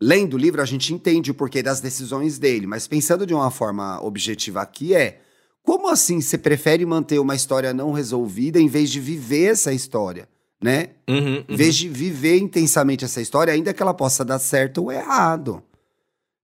[0.00, 3.50] lendo o livro, a gente entende o porquê das decisões dele, mas pensando de uma
[3.50, 5.20] forma objetiva aqui, é
[5.68, 10.26] como assim você prefere manter uma história não resolvida em vez de viver essa história,
[10.58, 10.92] né?
[11.06, 14.90] Uhum, Em vez de viver intensamente essa história, ainda que ela possa dar certo ou
[14.90, 15.62] errado.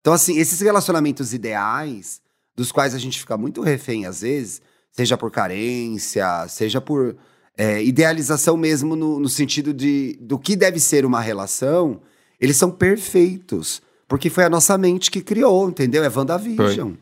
[0.03, 2.21] Então, assim, esses relacionamentos ideais,
[2.55, 4.61] dos quais a gente fica muito refém às vezes,
[4.93, 7.17] seja por carência, seja por
[7.57, 12.03] é, idealização mesmo no, no sentido de do que deve ser uma relação,
[12.39, 13.81] eles são perfeitos.
[14.07, 16.05] Porque foi a nossa mente que criou, entendeu?
[16.05, 16.93] É WandaVision.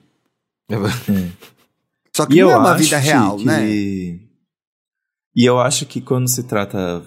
[2.14, 3.44] Só que E não eu é uma acho vida real, que...
[3.44, 3.68] né?
[3.70, 7.02] E eu acho que quando se trata...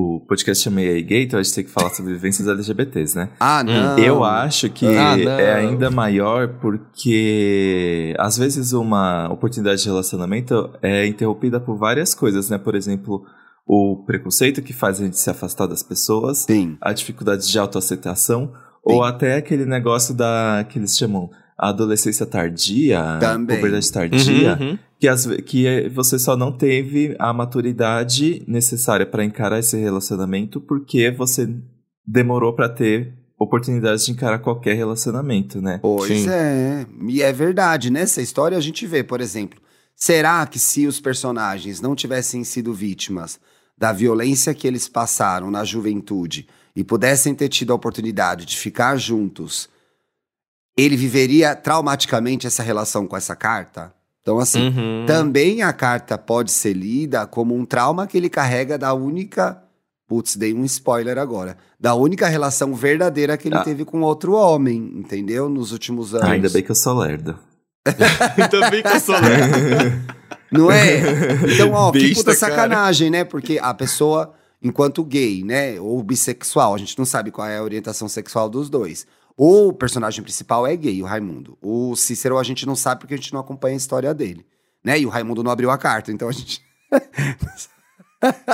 [0.00, 3.30] O podcast chama EA Gay, então a gente tem que falar sobre vivências LGBTs, né?
[3.40, 3.98] Ah, não.
[3.98, 11.04] Eu acho que Ah, é ainda maior porque às vezes uma oportunidade de relacionamento é
[11.04, 12.58] interrompida por várias coisas, né?
[12.58, 13.24] Por exemplo,
[13.66, 16.78] o preconceito que faz a gente se afastar das pessoas, Sim.
[16.80, 18.52] a dificuldade de autoaceitação,
[18.84, 23.56] ou até aquele negócio da que eles chamam a adolescência tardia, Também.
[23.56, 24.78] puberdade tardia, Uhum, uhum.
[25.00, 31.10] que, ve- que você só não teve a maturidade necessária para encarar esse relacionamento porque
[31.10, 31.48] você
[32.06, 35.78] demorou para ter oportunidade de encarar qualquer relacionamento, né?
[35.82, 36.28] Pois Sim.
[36.30, 36.86] é.
[37.08, 37.90] E é verdade.
[37.90, 39.60] Nessa história a gente vê, por exemplo,
[39.94, 43.38] será que se os personagens não tivessem sido vítimas
[43.76, 48.96] da violência que eles passaram na juventude e pudessem ter tido a oportunidade de ficar
[48.96, 49.68] juntos,
[50.82, 53.92] ele viveria traumaticamente essa relação com essa carta?
[54.22, 55.04] Então, assim, Uhum.
[55.06, 59.62] também a carta pode ser lida como um trauma que ele carrega da única.
[60.06, 61.56] Putz, dei um spoiler agora.
[61.78, 63.62] Da única relação verdadeira que ele Ah.
[63.62, 65.48] teve com outro homem, entendeu?
[65.48, 66.28] Nos últimos anos.
[66.28, 67.38] Ainda bem que eu sou lerdo.
[68.36, 70.08] Ainda bem que eu sou lerdo.
[70.50, 71.00] Não é?
[71.54, 72.52] Então, ó, que Besta, puta cara.
[72.54, 73.24] sacanagem, né?
[73.24, 75.78] Porque a pessoa, enquanto gay, né?
[75.80, 79.06] Ou bissexual, a gente não sabe qual é a orientação sexual dos dois.
[79.40, 81.56] O personagem principal é gay, o Raimundo.
[81.62, 84.44] O Cícero a gente não sabe porque a gente não acompanha a história dele.
[84.82, 84.98] Né?
[84.98, 86.60] E o Raimundo não abriu a carta, então a gente.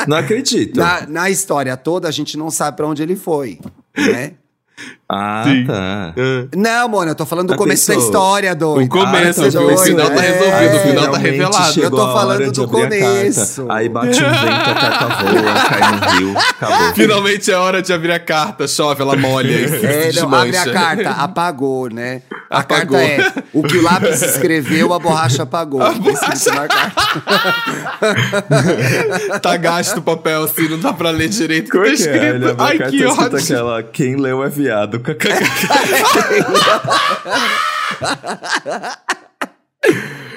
[0.06, 0.76] Não acredito.
[0.78, 3.58] Na, na história toda, a gente não sabe pra onde ele foi,
[3.96, 4.34] né?
[5.16, 5.64] Ah, Sim.
[5.64, 6.12] tá.
[6.56, 8.86] Não, mano, eu tô falando do Já começo da história, doido.
[8.86, 10.30] O começo, Ah, tá O final tá é.
[10.30, 11.80] resolvido, o final tá revelado.
[11.80, 13.66] Eu tô a falando do a começo.
[13.70, 16.94] Aí bate um vento, a carta voa, cai no rio, acabou.
[16.94, 20.56] Finalmente é hora de abrir a carta, chove, ela molha e se É, não, abre
[20.56, 22.22] a carta, apagou, né?
[22.50, 22.98] A Apagou.
[22.98, 25.80] carta é o que o lápis escreveu, a borracha apagou.
[26.44, 27.02] Tá na carta.
[29.40, 31.92] Tá gasto o papel assim, não dá pra ler direito o que tá é é?
[31.92, 32.54] escrito.
[32.58, 33.36] A Ai, que ótimo.
[33.36, 35.00] aquela, quem leu é viado.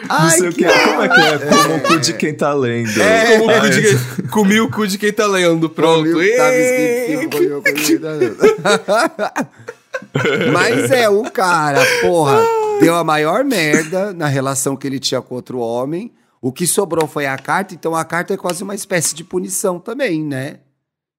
[0.10, 0.86] Não Ai, sei o que é.
[0.88, 1.38] Como é que é?
[1.38, 3.02] Como o cu de quem tá lendo.
[3.02, 6.10] É, como o cu de quem, comi o cu de quem tá lendo, pronto.
[7.76, 8.28] Que tava
[10.54, 12.40] Mas é, o cara, porra,
[12.80, 16.14] deu a maior merda na relação que ele tinha com outro homem.
[16.42, 19.80] O que sobrou foi a carta, então a carta é quase uma espécie de punição
[19.80, 20.60] também, né?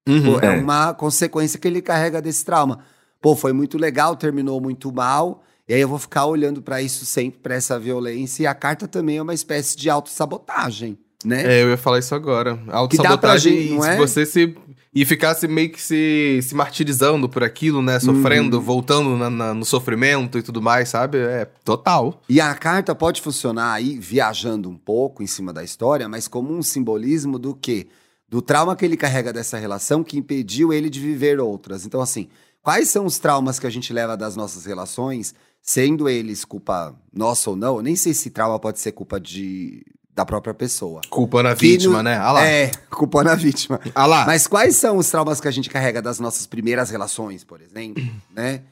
[0.09, 0.39] Uhum.
[0.41, 0.51] É É.
[0.51, 2.79] uma consequência que ele carrega desse trauma.
[3.21, 5.43] Pô, foi muito legal, terminou muito mal.
[5.69, 8.43] E aí eu vou ficar olhando pra isso sempre, pra essa violência.
[8.45, 11.59] E a carta também é uma espécie de autossabotagem, né?
[11.59, 12.59] É, eu ia falar isso agora.
[12.69, 13.97] Autossabotagem gente, não se é?
[13.97, 14.57] você se.
[14.95, 18.01] E ficasse meio que se, se martirizando por aquilo, né?
[18.01, 18.63] Sofrendo, Uhum.
[18.63, 21.19] voltando na- na- no sofrimento e tudo mais, sabe?
[21.19, 22.23] É total.
[22.29, 26.53] E a carta pode funcionar aí, viajando um pouco em cima da história, mas como
[26.57, 27.87] um simbolismo do quê?
[28.29, 31.85] Do trauma que ele carrega dessa relação que impediu ele de viver outras.
[31.87, 32.29] Então, assim,
[32.63, 37.51] Quais são os traumas que a gente leva das nossas relações, sendo eles culpa nossa
[37.51, 37.77] ou não?
[37.77, 41.01] Eu nem sei se trauma pode ser culpa de, da própria pessoa.
[41.09, 42.17] Culpa na vítima, no- né?
[42.17, 42.45] Ah lá.
[42.47, 43.81] É, culpa na vítima.
[43.95, 44.27] Ah lá.
[44.27, 48.03] Mas quais são os traumas que a gente carrega das nossas primeiras relações, por exemplo,
[48.35, 48.63] né?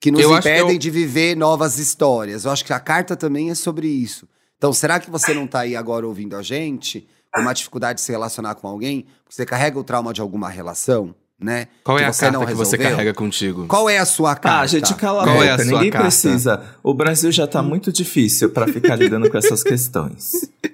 [0.00, 2.44] Que nos Eu impedem eu- de viver novas histórias.
[2.44, 4.26] Eu acho que a carta também é sobre isso.
[4.56, 8.04] Então, será que você não tá aí agora ouvindo a gente com uma dificuldade de
[8.04, 9.02] se relacionar com alguém?
[9.24, 11.66] Porque você carrega o trauma de alguma relação, né?
[11.84, 13.66] Qual é a você carta que você carrega contigo?
[13.66, 14.60] Qual é a sua carta?
[14.60, 15.46] Ah, gente, cala a Qual boca.
[15.46, 16.06] é Ninguém carta?
[16.06, 16.62] precisa.
[16.82, 20.32] O Brasil já tá muito difícil pra ficar lidando com essas questões.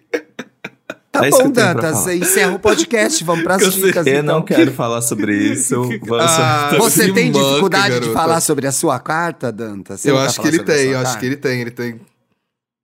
[1.11, 4.37] Tá É bom, Dantas, encerra o podcast, vamos pras Eu dicas, Eu então.
[4.37, 5.74] não quero falar sobre isso.
[6.07, 8.12] Vamos Ah, Você Que tem manca, dificuldade de garota.
[8.12, 10.00] falar sobre a sua carta, Dantas?
[10.02, 11.18] Você Eu acho que ele tem, eu acho carta?
[11.20, 12.00] que ele tem, ele tem.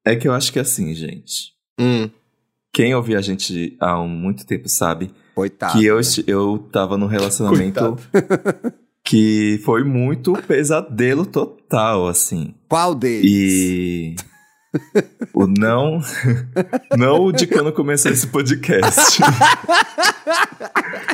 [0.07, 1.53] É que eu acho que é assim, gente.
[1.79, 2.09] Hum.
[2.73, 5.73] Quem ouve a gente há muito tempo sabe Coitado.
[5.79, 7.97] que eu, eu tava num relacionamento
[9.05, 12.55] que foi muito pesadelo total, assim.
[12.69, 13.31] Qual deles?
[13.31, 14.17] E.
[15.33, 16.01] O não.
[16.97, 19.21] Não o de quando começou esse podcast.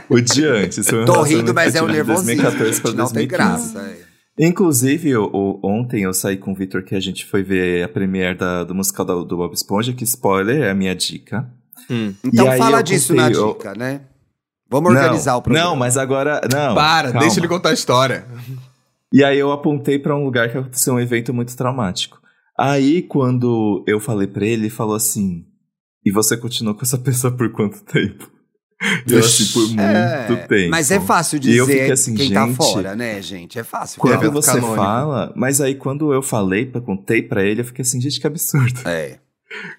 [0.08, 0.88] o de antes.
[0.88, 3.06] Foi um Tô rindo, mas é eu o tive de nervosismo, 2014 pra gente, não
[3.12, 3.72] tem 2015.
[3.72, 3.78] graça.
[3.88, 4.10] é.
[4.46, 7.88] Inclusive, o- o- ontem eu saí com o Victor que a gente foi ver a
[7.88, 11.46] premiere da- do musical da- do Bob Esponja, que spoiler é a minha dica.
[11.90, 12.14] Hum.
[12.24, 14.00] Então E fala eu disso contei, na eu- dica, né?
[14.70, 15.68] Vamos organizar não, o programa.
[15.70, 16.40] Não, mas agora.
[16.52, 16.74] Não.
[16.74, 17.20] Para, calma.
[17.20, 18.24] deixa ele contar a história.
[19.12, 22.20] E aí eu apontei pra um lugar que aconteceu um evento muito traumático.
[22.56, 25.44] Aí quando eu falei pra ele, ele falou assim:
[26.06, 28.30] "E você continuou com essa pessoa por quanto tempo?"
[29.06, 30.70] Eu assim por muito É, tempo.
[30.70, 33.58] Mas é fácil E eu dizer fiquei assim, quem tá gente, fora, né, gente?
[33.58, 34.00] É fácil.
[34.00, 34.74] Quando você canônico.
[34.76, 38.80] fala, mas aí quando eu falei, contei pra ele, eu fiquei assim, gente, que absurdo.
[38.86, 39.18] É.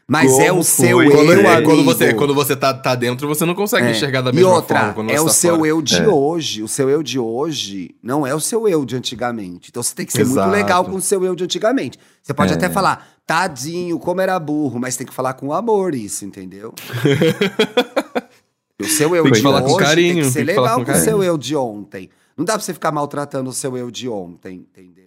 [0.06, 1.08] Mas Como é o seu foi?
[1.08, 1.70] eu, Quando, é, amigo.
[1.70, 3.92] quando você, quando você tá, tá dentro, você não consegue É.
[3.92, 4.94] enxergar da e mesma outra, forma.
[4.94, 5.68] Quando é você o tá seu fora.
[5.70, 6.08] eu de É.
[6.10, 6.62] hoje.
[6.64, 9.70] O seu eu de hoje não é o seu eu de antigamente.
[9.70, 10.50] Então você tem que ser Exato.
[10.50, 11.98] muito legal com o seu eu de antigamente.
[12.22, 12.56] Você pode É.
[12.56, 16.74] até falar, tadinho, como era burro, mas tem que falar com amor isso, entendeu?
[18.78, 20.80] o seu eu Tem que de falar hoje com carinho, tem que ser tem legal
[20.80, 22.10] com com o seu eu de ontem.
[22.36, 25.01] Não dá pra você ficar maltratando o seu eu de ontem, entendeu?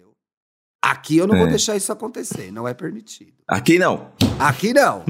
[0.91, 1.49] Aqui eu não vou É.
[1.49, 3.31] deixar isso acontecer, não é permitido.
[3.47, 4.07] Aqui não.
[4.39, 5.03] Aqui não.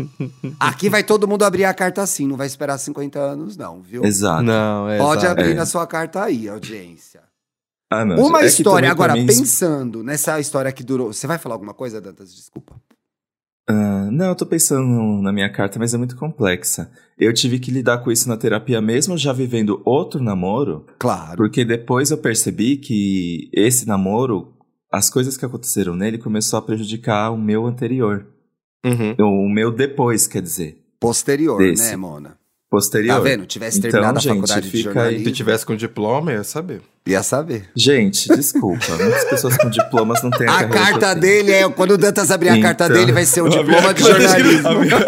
[0.60, 4.04] Aqui vai todo mundo abrir a carta assim, não vai esperar 50 anos não, viu?
[4.06, 4.44] Exato.
[4.44, 5.40] Não, é Pode exato.
[5.42, 5.56] abrir É.
[5.56, 7.22] na sua carta aí, audiência.
[7.92, 8.16] Ah, não.
[8.26, 11.12] Uma É história, também agora, mim- pensando nessa história que durou.
[11.14, 12.34] Você vai falar alguma coisa, Dantas?
[12.34, 12.76] Desculpa.
[13.68, 14.88] Ah, não, eu tô pensando
[15.22, 16.92] na minha carta, mas é muito complexa.
[17.18, 21.36] Eu tive que lidar com isso na terapia mesmo já vivendo outro namoro, Claro.
[21.38, 24.54] porque depois eu percebi que esse namoro,
[24.96, 28.26] as coisas que aconteceram nele começou a prejudicar o meu anterior.
[28.86, 29.46] Uhum.
[29.46, 31.92] O meu depois, quer dizer, Posterior, Desse.
[31.92, 32.38] né, Mona?
[32.70, 33.16] posterior.
[33.16, 33.46] Tá vendo?
[33.46, 34.94] Tivesse Então, terminado gente, a faculdade de fica aí.
[34.94, 36.82] Se jornalismo, tivesse com diploma, ia saber.
[37.08, 37.66] Ia saber.
[37.76, 41.20] Gente, desculpa, muitas pessoas com diplomas não têm a, A eu carta tenho.
[41.22, 41.70] dele é.
[41.70, 44.04] Quando o Dantas abrir a carta Então, dele, vai ser um a minha diploma de
[44.04, 44.68] carta- jornalismo.
[44.68, 45.00] A minha, a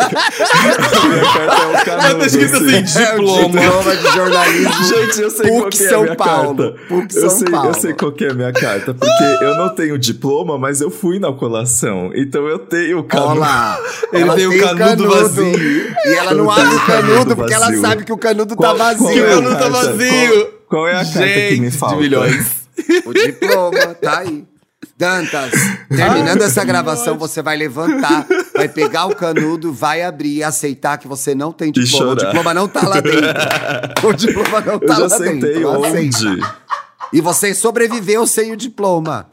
[1.08, 2.20] minha carta é o canudo.
[2.20, 3.60] Tá escrito assim, É o diploma.
[3.62, 4.84] diploma de jornalismo.
[4.84, 6.58] Gente, eu sei qual PUC que é a São minha Paulo.
[6.74, 6.80] carta.
[6.88, 7.68] PUC eu, São sei, Paulo.
[7.70, 10.92] eu sei qual que é a minha carta, porque eu não tenho diploma, mas eu
[10.92, 12.12] fui na colação.
[12.14, 13.40] Então eu tenho o Olha canudo.
[13.40, 13.80] lá.
[14.14, 15.96] Ele Ela tem o canudo vazio.
[16.06, 18.18] E ela não Eu abre tenho o o canudo canudo porque ela sabe que o
[18.18, 19.26] canudo tá Qual- qual vazio.
[19.26, 19.88] é O canudo tá carta?
[19.94, 20.57] vazio.
[20.70, 21.96] Qual, é a carta Gente, que me falta?
[21.96, 22.68] de milhões.
[23.06, 24.46] O diploma, tá aí.
[24.98, 25.52] Dantas,
[25.90, 28.26] terminando essa gravação, você vai levantar,
[28.56, 32.14] vai pegar o canudo, vai abrir e aceitar que você não tem diploma.
[32.14, 34.08] O diploma não tá lá dentro.
[34.10, 35.84] O diploma não Eu tá já lá sentei dentro.
[35.86, 36.18] Aceita.
[36.28, 36.42] onde?
[37.14, 39.28] E você sobreviveu sem o diploma.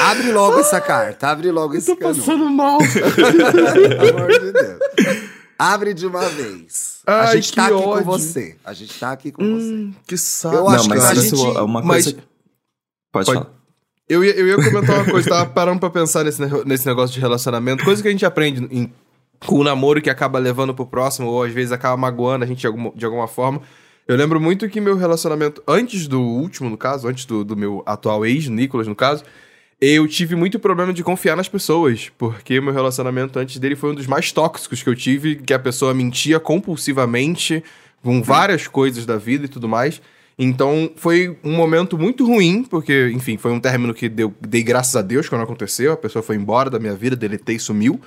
[0.00, 2.18] Abre logo essa carta, abre logo esse canudo.
[2.20, 2.78] Passando mal.
[2.78, 4.78] Pelo amor de Deus.
[5.58, 6.99] Abre de uma vez.
[7.12, 8.04] A gente tá que aqui ódio.
[8.04, 8.56] com você.
[8.64, 9.72] A gente tá aqui com você.
[9.72, 10.54] Hum, que saco.
[10.56, 12.18] Eu Não, acho que mas a isso gente- é uma mas- coisa...
[13.12, 13.50] Pode, Pode- falar.
[14.08, 17.14] Eu ia, eu ia comentar uma coisa, tava parando pra pensar nesse, ne- nesse negócio
[17.14, 17.84] de relacionamento.
[17.84, 18.92] Coisa que a gente aprende em-
[19.46, 22.58] com o namoro que acaba levando pro próximo, ou às vezes acaba magoando a gente
[22.60, 23.62] de alguma, de alguma forma.
[24.08, 27.82] Eu lembro muito que meu relacionamento, antes do último, no caso, antes do, do meu
[27.86, 29.22] atual ex, Nicolas, no caso,
[29.80, 33.94] eu tive muito problema de confiar nas pessoas, porque meu relacionamento antes dele foi um
[33.94, 37.62] dos mais tóxicos que eu tive, que a pessoa mentia compulsivamente
[38.02, 40.00] com várias coisas da vida e tudo mais.
[40.38, 44.96] Então foi um momento muito ruim, porque, enfim, foi um término que deu, dei graças
[44.96, 48.00] a Deus quando aconteceu, a pessoa foi embora da minha vida, deletei e sumiu.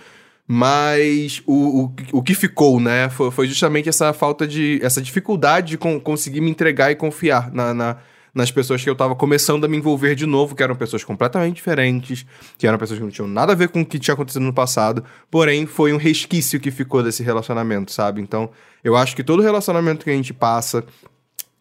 [0.48, 4.80] Mas o, o, o que ficou, né, foi, foi justamente essa falta de.
[4.84, 7.98] essa dificuldade de con- conseguir me entregar e confiar na, na-
[8.34, 11.56] nas pessoas que eu tava começando a me envolver de novo, que eram pessoas completamente
[11.56, 12.26] diferentes,
[12.58, 14.54] que eram pessoas que não tinham nada a ver com o que tinha acontecido no
[14.54, 18.22] passado, porém foi um resquício que ficou desse relacionamento, sabe?
[18.22, 18.50] Então,
[18.84, 20.84] eu acho que todo relacionamento que a gente passa,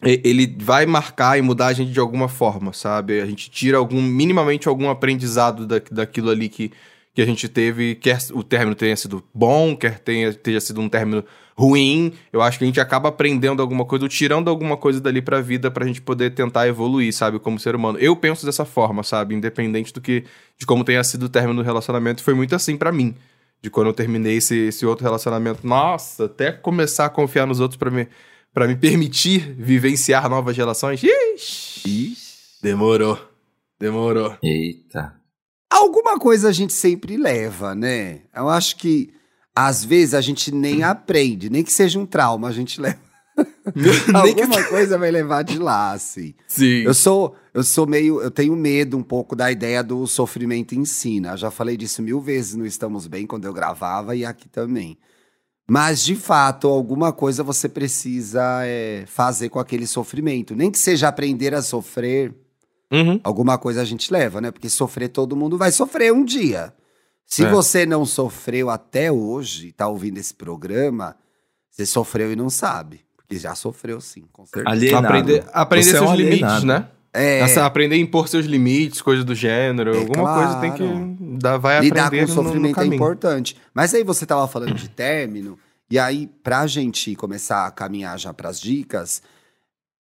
[0.03, 3.21] ele vai marcar e mudar a gente de alguma forma, sabe?
[3.21, 6.73] A gente tira algum, minimamente algum aprendizado da, daquilo ali que,
[7.15, 10.89] que a gente teve, quer o término tenha sido bom, quer tenha, tenha sido um
[10.89, 12.15] término ruim.
[12.33, 15.41] Eu acho que a gente acaba aprendendo alguma coisa, ou tirando alguma coisa dali pra
[15.41, 17.39] vida pra gente poder tentar evoluir, sabe?
[17.39, 17.99] Como ser humano.
[17.99, 19.35] Eu penso dessa forma, sabe?
[19.35, 20.25] Independente do que,
[20.57, 23.15] de como tenha sido o término do relacionamento, foi muito assim pra mim.
[23.61, 25.67] De quando eu terminei esse, esse outro relacionamento.
[25.67, 28.09] Nossa, até começar a confiar nos outros pra me,
[28.53, 31.01] pra me permitir vivenciar novas relações.
[31.03, 32.17] Ixi,
[32.63, 33.19] demorou.
[33.79, 34.37] Demorou.
[34.43, 35.22] Eita.
[35.83, 38.21] Alguma coisa a gente sempre leva, né?
[38.35, 39.13] Eu acho que
[39.55, 42.99] às vezes a gente nem aprende, nem que seja um trauma, a gente leva.
[44.15, 46.35] Alguma coisa vai levar de lá, assim.
[46.47, 46.83] Sim.
[46.83, 51.33] Eu sou, eu sou meio, eu tenho medo um pouco da ideia do sofrimento ensina.
[51.33, 54.99] Eu já falei disso mil vezes no Estamos Bem quando eu gravava e aqui também.
[55.69, 60.55] Mas de fato, alguma coisa você precisa é, fazer com aquele sofrimento.
[60.55, 62.35] Nem que seja aprender a sofrer,
[62.93, 63.19] Uhum.
[63.25, 64.51] alguma coisa a gente leva, né?
[64.51, 66.73] Porque sofrer todo mundo vai sofrer um dia.
[67.27, 67.49] Se É.
[67.51, 71.17] você não sofreu até hoje, tá ouvindo esse programa,
[71.71, 73.01] você sofreu e não sabe.
[73.17, 74.69] Porque já sofreu sim, com certeza.
[74.69, 75.07] Alienado.
[75.07, 76.67] Aprender, aprender Você é um seus limites, alienado.
[76.67, 76.89] né?
[77.15, 79.95] É, Essa- aprender a impor seus limites, coisas do gênero.
[79.95, 81.17] É alguma coisa tem claro.
[81.19, 81.39] que.
[81.39, 83.57] Dar, vai lidar com aprender o no- no, sofrimento é importante.
[83.75, 85.59] Mas aí você tava falando de término,
[85.91, 89.23] e aí, pra gente começar a caminhar já pras dicas,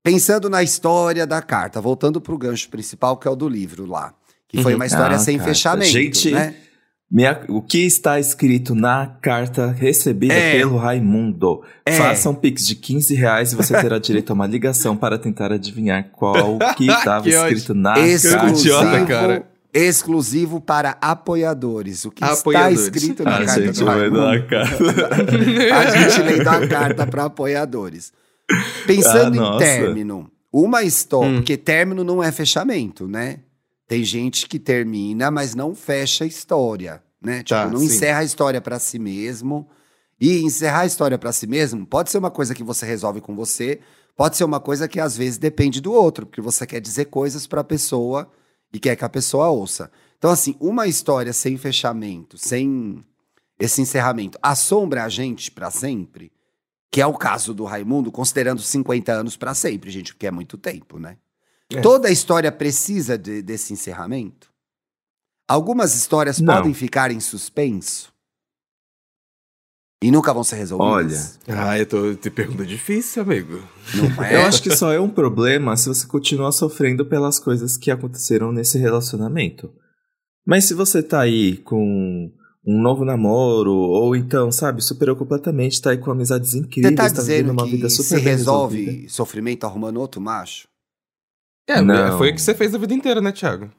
[0.04, 4.14] pensando na história da carta, voltando pro gancho principal, que é o do livro lá.
[4.48, 4.80] Que foi Uhum.
[4.80, 5.54] uma história Ah, sem carta.
[5.54, 6.56] fechamento, Gente, né?
[7.12, 10.52] Minha- o que está escrito na carta recebida É.
[10.58, 11.64] pelo Raimundo?
[11.86, 11.94] É.
[11.98, 15.52] Faça um pix de 15 reais e você terá direito a uma ligação para tentar
[15.52, 17.58] adivinhar qual que estava Que ódio.
[17.58, 19.44] escrito na exclusivo, idiota, cara.
[19.74, 22.06] exclusivo para apoiadores.
[22.06, 22.80] O que está Apoiadores.
[22.82, 24.20] escrito na A carta gente do vai Raimundo.
[24.22, 24.84] dar a carta.
[25.76, 28.12] A gente lendo a carta para apoiadores.
[28.86, 31.36] Pensando Ah, em término, uma história, Hum.
[31.38, 33.40] porque término não é fechamento, né?
[33.88, 37.38] Tem gente que termina, mas não fecha a história, né?
[37.40, 37.86] Tipo, Tá, não sim.
[37.86, 39.68] encerra a história para si mesmo.
[40.22, 43.34] E encerrar a história para si mesmo pode ser uma coisa que você resolve com
[43.36, 43.80] você,
[44.18, 47.48] pode ser uma coisa que às vezes depende do outro, porque você quer dizer coisas
[47.48, 48.30] para a pessoa
[48.74, 49.90] e quer que a pessoa ouça.
[50.18, 53.02] Então, assim, uma história sem fechamento, sem
[53.58, 56.32] esse encerramento, assombra a gente para sempre,
[56.92, 60.58] que é o caso do Raimundo, considerando 50 anos para sempre, gente, porque é muito
[60.58, 61.18] tempo, né?
[61.72, 61.82] É.
[61.82, 64.50] Toda história precisa de- desse encerramento?
[65.48, 66.56] Algumas histórias Não.
[66.56, 68.12] podem ficar em suspenso
[70.02, 71.40] e nunca vão ser resolvidas.
[71.48, 72.16] Ah, eu tô.
[72.16, 73.62] Te pergunta difícil, amigo.
[73.96, 74.36] não é?
[74.36, 78.52] Eu acho que só é um problema se você continuar sofrendo pelas coisas que aconteceram
[78.52, 79.72] nesse relacionamento.
[80.46, 82.32] Mas se você tá aí com
[82.66, 87.10] um novo namoro, ou então, sabe, superou completamente, tá aí com amizades incríveis, Você tá
[87.16, 89.10] tá vivendo uma que vida super se bem resolve resolvida.
[89.10, 90.68] sofrimento arrumando outro macho?
[91.68, 92.18] É, Não.
[92.18, 93.70] foi o que você fez a vida inteira, né, Thiago?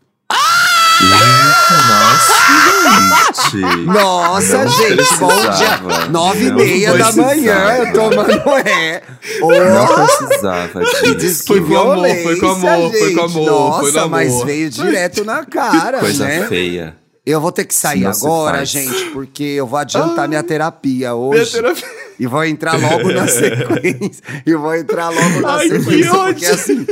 [1.02, 3.84] Eita, nossa, gente.
[3.86, 6.08] Nossa, Não gente, bom dia.
[6.10, 7.28] Nove e Não meia da precisava.
[7.28, 9.02] manhã, eu tomando é.
[9.40, 10.80] Não Ô, precisava
[11.16, 11.44] disso.
[11.44, 13.36] que Foi com amor, foi com amor, foi com gente.
[13.38, 14.10] amor, Nossa, foi no amor.
[14.10, 16.46] mas veio direto na cara, Coisa né?
[16.48, 16.96] feia.
[17.24, 18.70] Eu vou ter que sair agora, faz.
[18.70, 20.28] gente, porque eu vou adiantar Ah.
[20.28, 21.52] minha terapia Minha hoje.
[21.52, 24.22] terapia- E vou entrar logo na sequência.
[24.46, 26.50] e vou entrar logo na Ai, que sequência, porque ódio.
[26.54, 26.86] assim...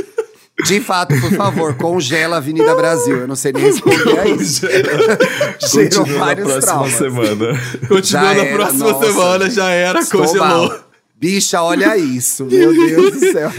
[0.65, 3.15] De fato, por favor, congela a Avenida Brasil.
[3.19, 4.67] Eu não sei nem responder a isso.
[4.67, 5.07] Gerou
[5.71, 6.93] Continua na vários próxima traumas.
[6.93, 7.61] semana.
[7.87, 10.35] Continua Já na era, próxima nossa, semana, já era, congelou.
[10.47, 10.79] mal.
[11.15, 12.43] Bicha, olha isso.
[12.43, 13.51] Meu Deus do céu.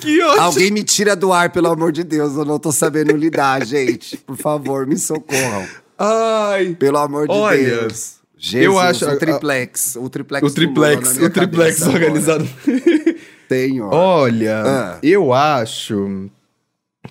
[0.00, 0.40] Que ótimo.
[0.42, 2.36] Alguém me tira do ar, pelo amor de Deus.
[2.36, 4.16] Eu não tô sabendo lidar, gente.
[4.18, 5.66] Por favor, me socorram.
[5.98, 6.74] Ai.
[6.78, 8.16] Pelo amor de Olha, Deus.
[8.38, 9.96] Jesus, eu acho- o triplex.
[9.96, 12.46] O triplex, O triplex, o triplex organizado.
[13.48, 13.88] Tenho.
[13.90, 14.98] Olha, Ah.
[15.02, 16.28] eu acho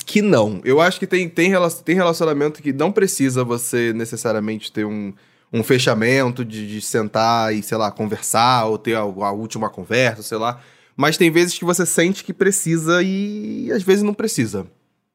[0.05, 0.61] que não.
[0.63, 1.51] Eu acho que tem, tem,
[1.83, 5.13] tem relacionamento que não precisa você necessariamente ter um,
[5.51, 10.21] um fechamento de, de sentar e, sei lá, conversar ou ter a, a última conversa,
[10.21, 10.59] sei lá.
[10.97, 14.67] Mas tem vezes que você sente que precisa e às vezes não precisa.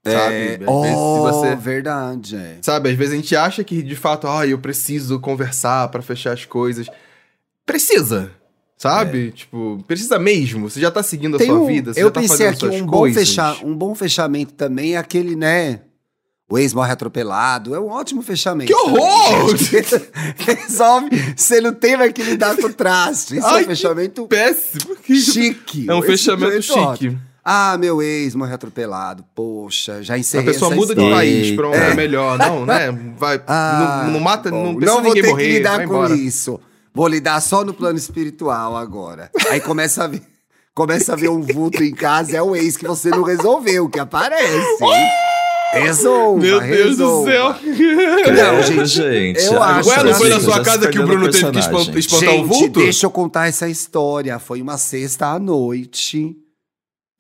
[0.04, 0.58] É, Sabe?
[0.64, 2.36] Se oh, você- verdade.
[2.36, 2.56] é.
[2.62, 6.32] Sabe, às vezes a gente acha que de fato, ah, eu preciso conversar pra fechar
[6.32, 6.86] as coisas.
[7.66, 8.30] Precisa.
[8.78, 9.30] Sabe?
[9.32, 10.70] Tipo, precisa mesmo.
[10.70, 12.48] Você já tá seguindo a Tem sua um- vida, você eu já tá pensei fazendo
[12.50, 13.28] aqui, suas um bom, coisas.
[13.28, 15.80] fecha, um bom fechamento também é aquele, né?
[16.50, 17.74] O ex morre atropelado.
[17.74, 18.66] É um ótimo fechamento.
[18.72, 19.54] Que horror!
[20.38, 21.08] Resolve.
[21.36, 23.36] Você não tem mais que lidar com o traste.
[23.36, 24.96] Isso é Ai, um fechamento Péssimo.
[24.96, 25.88] Que- chique.
[25.88, 27.20] É um fechamento ótimo.
[27.53, 29.25] Ah, meu ex morreu atropelado.
[29.35, 31.17] Poxa, já A encerrei pessoa essa muda de história.
[31.17, 31.94] país pra um É.
[31.96, 32.96] melhor, não, né?
[33.19, 35.77] Vai, Ah, não, não mata, bom, não precisa não vou ninguém ter morrer, que lidar
[35.79, 36.61] vai com isso.
[36.94, 39.31] Vou lidar só no plano espiritual agora.
[39.51, 40.23] Aí começa a vir,
[40.75, 43.98] começa a ver um vulto em casa, é o ex que você não resolveu, que
[43.98, 44.85] aparece.
[45.73, 47.31] Resolva, Meu Deus do resolva.
[47.31, 47.57] céu.
[48.35, 49.44] Não, gente, gente.
[49.44, 52.29] eu acho Ué, não foi na sua casa que o Bruno no teve que espantar
[52.29, 52.81] o Gente, vulto?
[52.81, 54.38] deixa eu contar essa história.
[54.40, 56.37] Foi uma sexta à noite.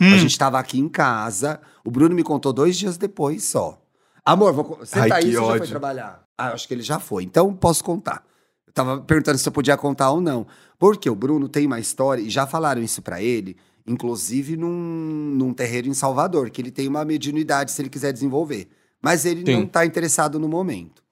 [0.00, 0.14] Hum.
[0.14, 1.60] A gente tava aqui em casa.
[1.84, 3.80] O Bruno me contou dois dias depois só.
[4.24, 6.24] Amor, vou, você tá aí, você já foi trabalhar?
[6.36, 7.24] Ah, eu acho que ele já foi.
[7.24, 8.24] Então, posso contar.
[8.66, 10.46] Eu tava perguntando se eu podia contar ou não.
[10.78, 15.52] Porque o Bruno tem uma história, e já falaram isso pra ele, inclusive num, num
[15.52, 18.70] terreiro em Salvador, que ele tem uma mediunidade se ele quiser desenvolver.
[19.02, 19.58] Mas ele Sim.
[19.58, 21.02] não tá interessado no momento.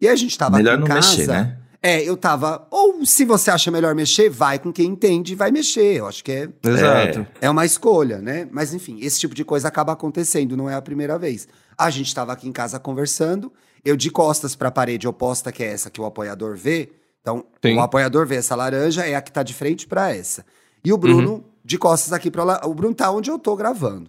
[0.00, 1.16] E a gente tava Melhor aqui em não casa.
[1.16, 1.58] mexer, né?
[1.82, 2.66] É, eu tava.
[2.70, 5.96] Ou se você acha melhor mexer, vai com quem entende e vai mexer.
[5.96, 7.26] Eu acho que é, Exato.
[7.40, 8.48] é uma escolha, né?
[8.52, 11.48] Mas enfim, esse tipo de coisa acaba acontecendo, não é a primeira vez.
[11.76, 13.52] A gente tava aqui em casa conversando,
[13.84, 16.92] eu de costas pra parede oposta, que é essa que o apoiador vê.
[17.20, 17.76] Então, Sim.
[17.76, 20.44] o apoiador vê essa laranja, é a que tá de frente pra essa.
[20.84, 21.44] E o Bruno Uhum.
[21.64, 22.60] de costas aqui pra lá.
[22.64, 24.08] O Bruno tá onde eu tô gravando.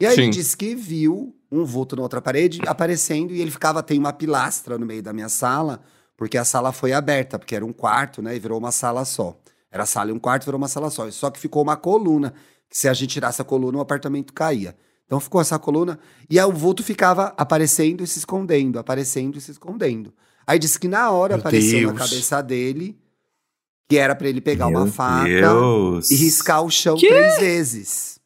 [0.00, 0.22] E aí Sim.
[0.22, 4.12] ele disse que viu um vulto na outra parede aparecendo e ele ficava, tem uma
[4.12, 5.80] pilastra no meio da minha sala,
[6.22, 8.36] porque a sala foi aberta, porque era um quarto, né?
[8.36, 9.36] E virou uma sala só.
[9.72, 11.10] Era sala e um quarto, virou uma sala só.
[11.10, 12.32] Só que ficou uma coluna,
[12.70, 14.76] que se a gente tirasse a coluna, o apartamento caía.
[15.04, 15.98] Então ficou essa coluna,
[16.30, 20.14] e aí o vulto ficava aparecendo e se escondendo, aparecendo e se escondendo.
[20.46, 22.08] Aí disse que na hora Meu apareceu na Deus.
[22.08, 22.96] cabeça dele
[23.88, 26.08] que era pra ele pegar uma Meu faca Deus.
[26.08, 28.20] e riscar o chão três vezes.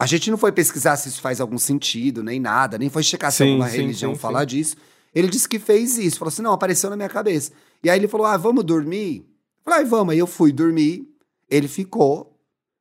[0.00, 3.32] A gente não foi pesquisar se isso faz algum sentido, nem nada, nem foi checar
[3.32, 4.76] se Sim, alguma sim, religião sim, falar disso.
[5.14, 7.52] Ele disse que fez isso, falou assim: não, apareceu na minha cabeça.
[7.82, 9.18] E aí ele falou: ah, vamos dormir?
[9.18, 10.12] Eu falei, ah, vamos.
[10.12, 11.08] Aí eu fui dormir,
[11.50, 12.38] ele ficou,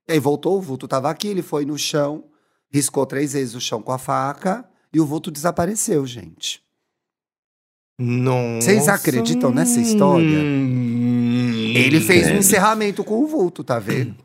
[0.08, 2.24] e aí voltou, o vulto tava aqui, ele foi no chão,
[2.72, 6.62] riscou três vezes o chão com a faca e o vulto desapareceu, gente.
[8.00, 8.62] Nossa.
[8.62, 10.38] Vocês acreditam nessa história?
[10.38, 14.16] Ele fez um encerramento com o vulto, tá vendo?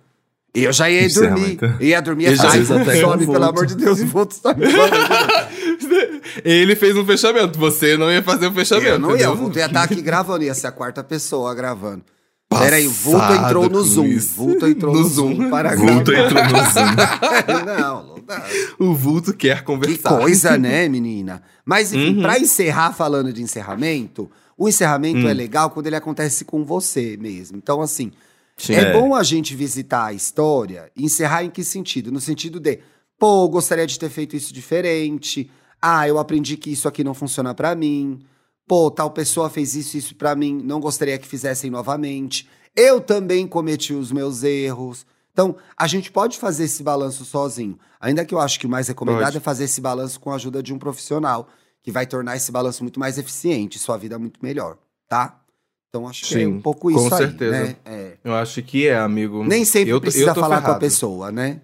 [0.55, 1.59] E eu já ia dormir.
[1.80, 2.84] Ia dormir ai, vulto.
[3.32, 5.48] pelo amor de Deus, o vulto tá me falando.
[6.45, 8.89] Ele fez um fechamento, você não ia fazer o fechamento.
[8.89, 12.05] Eu não ia, o vulto ia estar aqui gravando, ia ser a quarta pessoa gravando.
[12.49, 14.05] Peraí, o vulto entrou no Zoom.
[14.07, 14.35] isso.
[14.35, 15.37] Vulto entrou no, No Zoom.
[15.37, 15.51] Zoom.
[15.51, 16.26] para Vulto gravar.
[16.26, 17.64] entrou no Zoom.
[17.64, 18.47] não, não dá.
[18.78, 20.18] O vulto quer Que conversar.
[20.18, 21.43] coisa, né, menina?
[21.64, 22.22] Mas, enfim, Uhum.
[22.22, 25.28] pra encerrar falando de encerramento, o encerramento Hum.
[25.28, 27.57] é legal quando ele acontece com você mesmo.
[27.57, 28.12] Então, assim,
[28.59, 28.74] Sim.
[28.74, 28.93] é, É.
[28.93, 32.12] bom a gente visitar a história e encerrar em que sentido?
[32.12, 32.80] No sentido de,
[33.18, 35.51] pô, gostaria de ter feito isso diferente.
[35.83, 38.20] Ah, eu aprendi que isso aqui não funciona pra mim.
[38.68, 42.49] Pô, tal pessoa fez isso isso pra mim, não gostaria que fizessem novamente.
[42.76, 45.05] Eu também cometi os meus erros.
[45.33, 47.78] Então, a gente pode fazer esse balanço sozinho.
[48.01, 49.37] Ainda que eu acho que o mais recomendado Pode.
[49.39, 51.49] é fazer esse balanço com a ajuda de um profissional,
[51.83, 54.76] que vai tornar esse balanço muito mais eficiente, sua vida muito melhor,
[55.09, 55.41] tá?
[55.89, 57.51] Então, acho que é Sim, um pouco com isso aí, certeza.
[57.64, 57.76] né?
[57.85, 58.16] É.
[58.24, 59.43] Eu acho que é, amigo.
[59.45, 60.80] Nem sempre Eu precisa eu falar com a ferrado.
[60.80, 61.61] pessoa, né?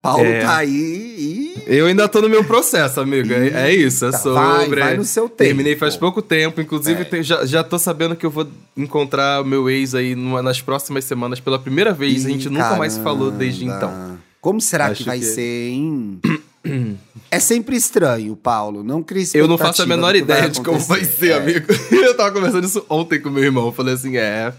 [0.00, 0.40] Paulo É.
[0.42, 1.62] tá aí e.
[1.66, 3.32] Eu ainda tô no meu processo, amigo.
[3.32, 4.40] É, é isso, é Tá, sobre.
[4.40, 5.36] vai, vai no seu tempo.
[5.38, 6.60] Terminei faz pouco tempo.
[6.60, 7.04] Inclusive, É.
[7.04, 8.46] tem- já, já tô sabendo que eu vou
[8.76, 12.24] encontrar o meu ex aí numa- nas próximas semanas pela primeira vez.
[12.24, 13.86] a gente Ih, nunca mais falou desde caramba.
[13.86, 14.18] então.
[14.40, 16.20] Como será Acho que vai que- ser, hein?
[17.30, 18.84] é sempre estranho, Paulo.
[18.84, 21.34] Não crie Eu não faço a menor ideia de como vai ser, É.
[21.38, 21.66] amigo.
[21.90, 23.66] Eu tava conversando isso ontem com meu irmão.
[23.66, 24.52] Eu falei assim: é.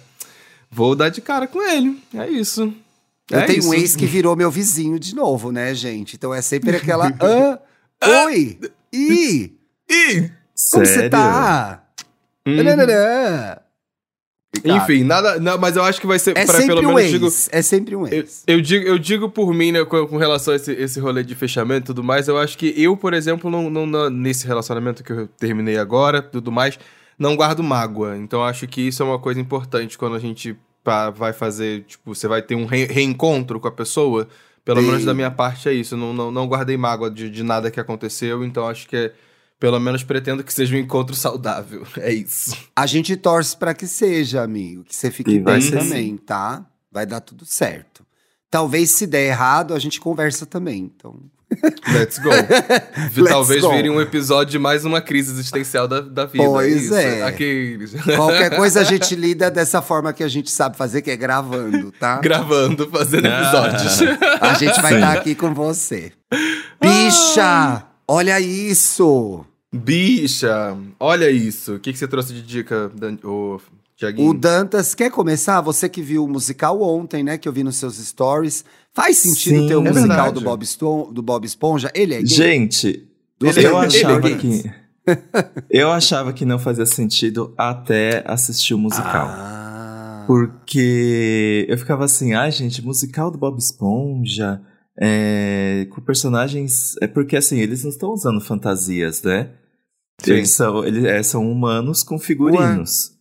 [0.70, 1.98] Vou dar de cara com ele.
[2.14, 2.72] É isso.
[3.30, 3.70] Eu É tenho isso.
[3.70, 6.16] um ex que virou meu vizinho de novo, né, gente?
[6.16, 7.08] Então é sempre aquela.
[7.22, 7.60] Hã?
[8.26, 8.60] Oi!
[8.94, 9.54] Ih!
[9.90, 10.32] Ih!
[10.72, 11.84] Como você tá?
[12.46, 12.56] Hum.
[12.64, 13.58] Nananã.
[14.66, 15.40] Enfim, nada.
[15.40, 16.32] Não, mas eu acho que vai ser.
[16.36, 17.12] É pra, sempre pelo um menos, ex.
[17.12, 17.28] digo,
[17.58, 18.44] É sempre um Eu, ex.
[18.48, 21.36] eu digo, eu digo por mim, né, com, com relação a esse, esse rolê de
[21.36, 25.04] fechamento e tudo mais, eu acho que eu, por exemplo, não, não- não- nesse relacionamento
[25.04, 26.80] que eu terminei agora, tudo mais,
[27.18, 28.18] não guardo mágoa.
[28.18, 30.58] Então eu acho que isso é uma coisa importante quando a gente
[30.90, 34.28] pá, vai fazer, tipo, você vai ter um re- reencontro com a pessoa.
[34.66, 34.88] Pelo Sim.
[34.88, 35.96] menos da minha parte é isso.
[35.96, 39.14] Não, não, não guardei mágoa de, de nada que aconteceu, então acho que é.
[39.60, 41.86] Pelo menos pretendo que seja um encontro saudável.
[42.00, 42.56] É isso.
[42.76, 44.84] A gente torce pra que seja, amigo.
[44.84, 46.66] Que você fique E bem também, tá?
[46.92, 48.06] Vai dar tudo certo.
[48.50, 50.92] Talvez se der errado, a gente conversa também.
[50.96, 51.20] Então,
[51.92, 52.30] Let's go.
[53.18, 53.72] Let's Talvez go.
[53.72, 56.44] vire um episódio de mais uma crise existencial da, da vida.
[56.46, 57.24] Pois Isso, é.
[57.24, 57.94] Aqueles.
[58.16, 61.92] qualquer coisa a gente lida dessa forma que a gente sabe fazer, que é gravando,
[62.00, 62.20] tá?
[62.20, 63.42] Gravando, fazendo Ah.
[63.42, 64.00] episódios.
[64.42, 66.12] A gente vai estar aqui com você.
[66.80, 67.84] Bicha!
[68.08, 69.46] Olha isso!
[69.74, 71.76] Bicha, olha isso.
[71.76, 73.18] O que, que você trouxe de dica, Dan...
[73.24, 73.60] ô,
[74.00, 74.30] Tiaguinho?
[74.30, 75.60] O Dantas, quer começar?
[75.60, 77.38] Você que viu o musical ontem, né?
[77.38, 78.64] Que eu vi nos seus stories.
[78.94, 80.34] Faz sentido Sim, ter o é musical verdade.
[80.36, 80.66] do Bob,
[81.14, 81.92] do Bob Esponja?
[81.94, 82.26] Ele é gay?
[82.28, 83.06] Gente, Ele-
[83.42, 84.38] eu ele é achava gay.
[84.38, 84.72] que.
[85.72, 89.28] Eu achava que não fazia sentido até assistir o musical.
[89.28, 90.24] Ah.
[90.28, 94.62] Porque eu ficava assim, ah, gente, musical do Bob Esponja,
[95.02, 96.96] é, com personagens.
[97.02, 99.50] É porque assim, eles não estão usando fantasias, né?
[100.22, 100.34] Sim.
[100.34, 103.18] Eles são, eles, é, são humanos com figurinos.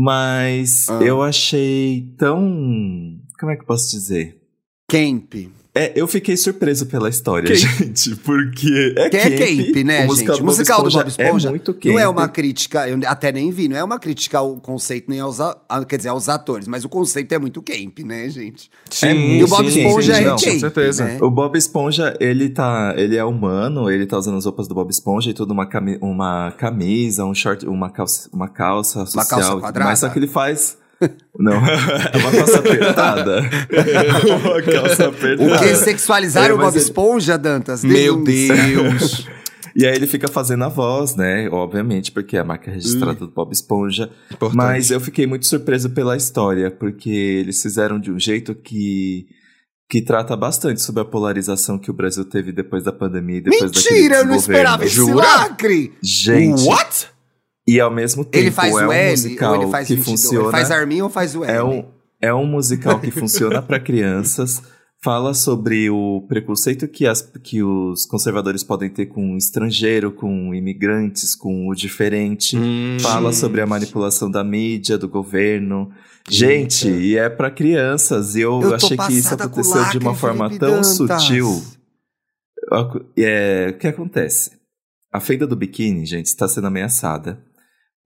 [0.00, 1.00] Mas Ah.
[1.02, 3.18] eu achei tão.
[3.36, 4.40] Como é que eu posso dizer?
[4.88, 5.34] Camp.
[5.74, 7.56] É, eu fiquei surpreso pela história, Camp.
[7.78, 10.40] gente, porque é Que é camp, né, o gente?
[10.40, 11.84] O musical do Bob Esponja é muito camp.
[11.84, 15.20] Não é uma crítica, eu até nem vi, não é uma crítica ao conceito nem
[15.20, 15.38] aos,
[15.86, 18.70] quer dizer, aos atores, mas o conceito é muito camp, né, gente?
[18.86, 21.04] É Sim, muito E o Bob sim, Esponja sim, é não, camp, com certeza.
[21.04, 21.18] né?
[21.20, 22.94] O Bob Esponja, ele tá.
[22.96, 25.98] Ele é humano, ele tá usando as roupas do Bob Esponja e tudo, uma, cami-
[26.00, 29.26] uma camisa, um short, uma calça, uma calça social.
[29.28, 29.84] calça e tudo quadrada?
[29.86, 30.76] mais, só que ele faz.
[31.38, 33.40] Não, é uma calça apertada.
[34.40, 35.54] uma calça apertada.
[35.56, 37.84] O que sexualizaram É, o Bob ele- Esponja, Dantas?
[37.84, 38.22] Meu.
[38.22, 39.26] Deus.
[39.76, 41.48] E aí ele fica fazendo a voz, né?
[41.50, 44.10] Obviamente, porque é a marca registrada do Bob Esponja.
[44.32, 44.56] Importante.
[44.56, 49.26] Mas eu fiquei muito surpreso pela história, porque eles fizeram de um jeito que.
[49.90, 53.72] Que trata bastante sobre a polarização que o Brasil teve depois da pandemia e depois
[53.72, 55.94] Mentira, eu não esperava esse lacre!
[56.02, 57.06] Gente, What?
[57.68, 59.94] E ao mesmo tempo Ele faz é o um L musical ou ele faz que
[59.96, 60.20] 22?
[60.20, 60.44] funciona.
[60.44, 61.52] Ele faz Armin ou faz o L?
[61.52, 61.84] é, um,
[62.18, 64.62] é um musical que funciona para crianças.
[65.00, 70.54] Fala sobre o preconceito que, as, que os conservadores podem ter com o estrangeiro, com
[70.54, 72.56] imigrantes, com o diferente.
[72.56, 72.96] Hum.
[73.00, 75.90] Fala sobre a manipulação da mídia, do governo.
[76.28, 78.34] Gente, e é para crianças.
[78.34, 80.96] E eu, Eu achei que isso aconteceu de uma forma Felipe tão Dantas.
[80.96, 81.62] sutil.
[83.16, 84.52] É, o que acontece?
[85.12, 87.38] A feira do biquíni, gente, está sendo ameaçada.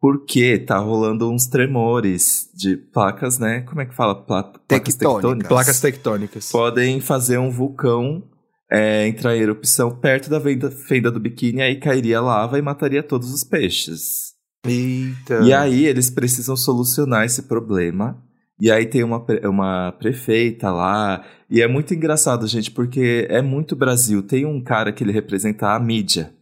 [0.03, 3.61] Porque tá rolando uns tremores de placas, né?
[3.61, 4.16] Como é que fala?
[4.16, 5.48] Pla placas Tectônicas.
[5.48, 6.50] Placas tectônicas.
[6.50, 8.20] Podem fazer um vulcão
[8.68, 13.00] é, entrar em erupção perto da fenda, fenda do biquíni, aí cairia lava e mataria
[13.00, 14.32] todos os peixes.
[14.66, 15.38] Eita.
[15.44, 18.20] E aí eles precisam solucionar esse problema.
[18.61, 21.24] E aí tem uma, pre- uma prefeita lá.
[21.48, 24.20] E é muito engraçado, gente, porque é muito Brasil.
[24.20, 26.34] Tem um cara que ele representa a mídia.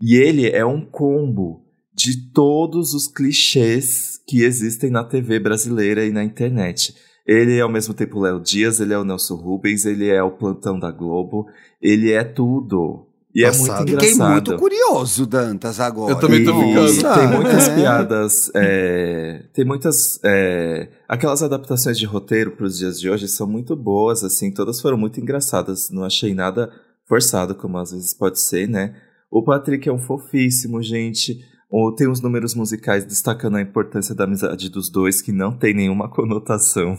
[0.00, 1.62] E ele é um combo
[1.94, 6.94] de todos os clichês que existem na TV brasileira e na internet.
[7.26, 10.22] Ele é ao mesmo tempo o Léo Dias, ele é o Nelson Rubens, ele é
[10.22, 11.46] o plantão da Globo,
[11.80, 13.06] ele é tudo.
[13.34, 13.66] E é Passado.
[13.78, 14.32] muito Fiquei engraçado.
[14.32, 16.12] muito curioso, Dantas, agora.
[16.12, 17.14] Eu também tô ficando.
[17.14, 17.74] Tem muitas É.
[17.76, 18.50] piadas.
[18.54, 20.20] é, tem muitas.
[20.22, 24.52] é, aquelas adaptações de roteiro para os dias de hoje são muito boas, assim.
[24.52, 25.88] Todas foram muito engraçadas.
[25.90, 26.70] Não achei nada
[27.08, 28.94] forçado, como às vezes pode ser, né?
[29.30, 31.38] O Patrick é um fofíssimo, gente.
[31.72, 35.72] Ou tem uns números musicais destacando a importância da amizade dos dois, que não tem
[35.72, 36.98] nenhuma conotação.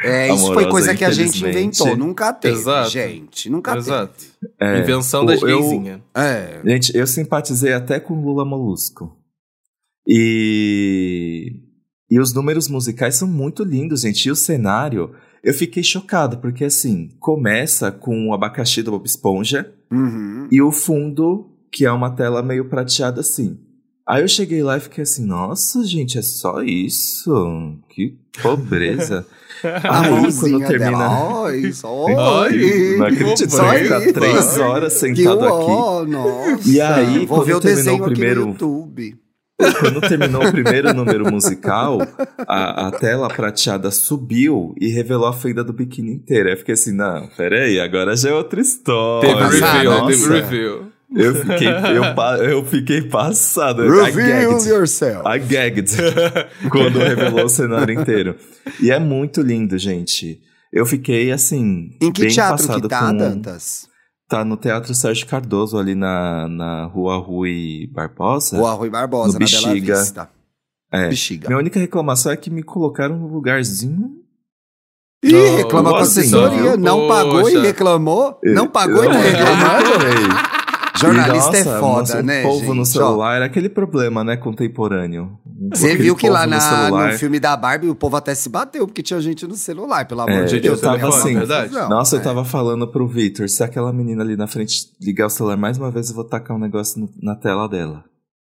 [0.00, 1.94] É, isso foi amorosa, coisa que a gente inventou.
[1.96, 2.88] Nunca teve, Exato.
[2.88, 3.50] gente.
[3.50, 4.24] Nunca Exato.
[4.58, 6.00] É, Invenção das gaysinhas.
[6.14, 6.26] teve.
[6.26, 6.62] É.
[6.64, 9.14] Gente, eu simpatizei até com Lula Molusco.
[10.06, 11.52] E.
[12.10, 14.24] E os números musicais são muito lindos, gente.
[14.26, 15.12] E o cenário,
[15.44, 20.48] eu fiquei chocado, porque assim, começa com o abacaxi do Bob Esponja Uhum.
[20.50, 23.58] e o fundo, que é uma tela meio prateada assim.
[24.08, 27.74] Aí eu cheguei lá e fiquei assim, nossa, gente, é só isso?
[27.90, 29.26] Que pobreza.
[29.84, 31.08] A Aí, quando termina.
[31.74, 32.06] só.
[32.06, 34.12] Ai, Não acredito, Só isso.
[34.12, 36.10] três horas Que sentado aqui.
[36.12, 36.68] nossa.
[36.70, 39.16] E aí, Vou quando ver o terminou desenho o aqui primeiro- no YouTube.
[39.80, 41.98] Quando terminou o primeiro número musical,
[42.46, 46.50] a, a tela prateada subiu e revelou a fenda do biquíni inteira.
[46.52, 49.28] Eu fiquei assim, não, peraí, agora já é outra história.
[49.28, 50.92] Teve review, teve review.
[51.14, 52.04] Eu fiquei, eu,
[52.44, 53.82] eu fiquei passado.
[53.82, 54.68] I Reveal gagged.
[54.68, 55.22] yourself.
[55.26, 55.90] I gagged.
[56.70, 58.36] quando revelou o cenário inteiro.
[58.80, 60.38] E é muito lindo, gente.
[60.70, 61.96] Eu fiquei assim.
[62.00, 63.16] Em que bem teatro passado que tá, com...
[63.16, 63.88] Dantas?
[64.28, 68.58] Tá no Teatro Sérgio Cardoso, ali na, na rua Rui Barbosa.
[68.58, 69.98] Rua Rui Barbosa, No na Bela Bexiga.
[69.98, 70.30] Vista.
[70.92, 71.08] É.
[71.08, 71.48] Bexiga.
[71.48, 74.10] Minha única reclamação é que me colocaram num lugarzinho.
[75.24, 76.62] Ih, Não, reclama com a assim, assessoria.
[76.62, 76.76] viu?
[76.76, 78.38] Não pagou e reclamou?
[78.44, 80.57] Não pagou e Não, tá eu reclamando?
[80.98, 82.98] Jornalista E, é nossa, foda, nossa, né, O povo no gente?
[82.98, 85.38] Ó, celular era aquele problema, né, contemporâneo.
[85.74, 88.86] Você viu que lá no na- no filme da Barbie o povo até se bateu,
[88.86, 90.80] porque tinha gente no celular, pelo amor É, de Deus.
[90.80, 91.88] no telefone, também é uma assim, verdade?
[91.90, 92.24] Nossa, eu né?
[92.24, 95.90] tava falando pro Victor, se aquela menina ali na frente ligar o celular mais uma
[95.90, 98.04] vez, eu vou tacar um negócio no- na tela dela.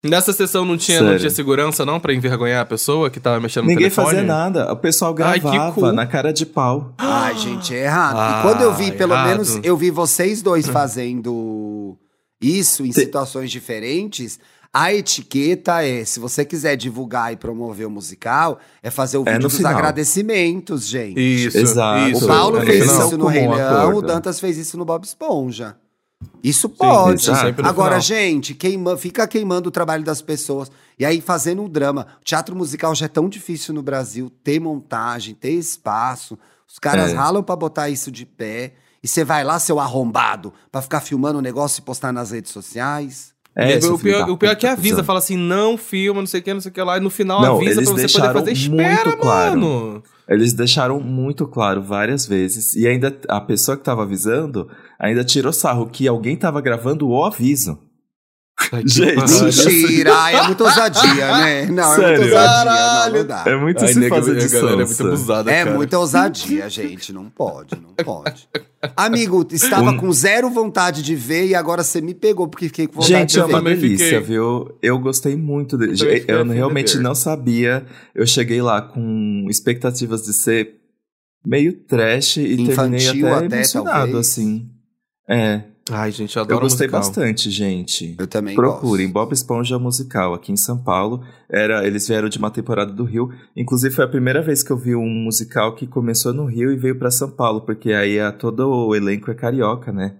[0.05, 3.63] Nessa sessão não tinha, não tinha segurança, não, pra envergonhar a pessoa que tava mexendo
[3.63, 4.07] no Ninguém telefone?
[4.07, 5.91] fazia nada, o pessoal Ai, que gravava cool.
[5.93, 6.93] na cara de pau.
[6.99, 8.15] Ai, gente, é errado.
[8.19, 9.27] Ah, e quando eu vi, pelo errado.
[9.29, 11.97] menos, eu vi vocês dois fazendo
[12.45, 14.39] isso em situações diferentes.
[14.73, 19.31] A etiqueta é, se você quiser divulgar e promover o musical, é fazer o É
[19.31, 19.71] vídeo no dos final.
[19.71, 21.17] agradecimentos, gente.
[21.19, 22.09] Isso, Exato.
[22.11, 22.25] isso.
[22.25, 25.77] O Paulo é, fez isso no Rei Leão, o Dantas fez isso no Bob Esponja.
[26.43, 27.27] Isso pode.
[27.29, 27.35] no
[27.67, 28.01] Agora, final.
[28.01, 30.69] gente, queima, fica queimando o trabalho das pessoas.
[30.99, 32.07] E aí fazendo um drama.
[32.21, 36.37] O teatro musical já é tão difícil no Brasil ter montagem, ter espaço.
[36.67, 37.15] Os caras É.
[37.15, 38.73] ralam pra botar isso de pé.
[39.06, 42.49] E você vai lá, seu arrombado, pra ficar filmando o negócio e postar nas redes
[42.51, 43.36] sociais.
[43.56, 46.39] É, o, pior, da o pior é que avisa, fala assim, não filma, não sei
[46.39, 47.91] o que, não sei o que lá, e no final Não, avisa eles pra você
[47.91, 48.51] poder deixaram fazer.
[48.53, 49.62] Espera, muito claro.
[49.62, 50.03] mano!
[50.28, 52.74] Eles deixaram muito claro várias vezes.
[52.74, 57.24] E ainda a pessoa que tava avisando ainda tirou sarro que alguém tava gravando o
[57.24, 57.78] aviso.
[58.86, 59.16] Gente.
[59.16, 60.32] Mentira!
[60.32, 61.66] É muita ousadia, né?
[61.70, 62.22] Não, é Sério?
[62.22, 63.10] muita ousadia.
[63.12, 63.43] Não, não dá.
[63.45, 65.76] É muito Ai, se nega, fazer de galera é muito abusada, É cara.
[65.76, 67.12] muita ousadia, gente.
[67.14, 68.47] Não pode, não pode.
[68.95, 72.88] Amigo, estava Um- com zero vontade de ver e agora você me pegou porque fiquei
[72.88, 73.49] com vontade Gente, de é ver.
[73.49, 74.78] uma também delícia, fiquei- viu?
[74.82, 75.93] Eu gostei muito dele.
[76.28, 77.86] Eu Eu, realmente não sabia.
[78.16, 80.76] Eu cheguei lá com expectativas de ser
[81.45, 84.16] meio trash e Infantil terminei até, até, emocionado, talvez.
[84.18, 84.70] assim.
[85.30, 86.99] É, Ai, gente, eu eu adoro gostei musical.
[86.99, 88.15] bastante, gente.
[88.17, 89.13] Eu também Procurem, gosto.
[89.13, 91.23] Bob Esponja musical aqui em São Paulo.
[91.47, 93.29] Era, eles vieram de uma temporada do Rio.
[93.55, 96.75] Inclusive foi a primeira vez que eu vi um musical que começou no Rio e
[96.75, 100.15] veio pra São Paulo, porque aí a, todo o elenco é carioca, né?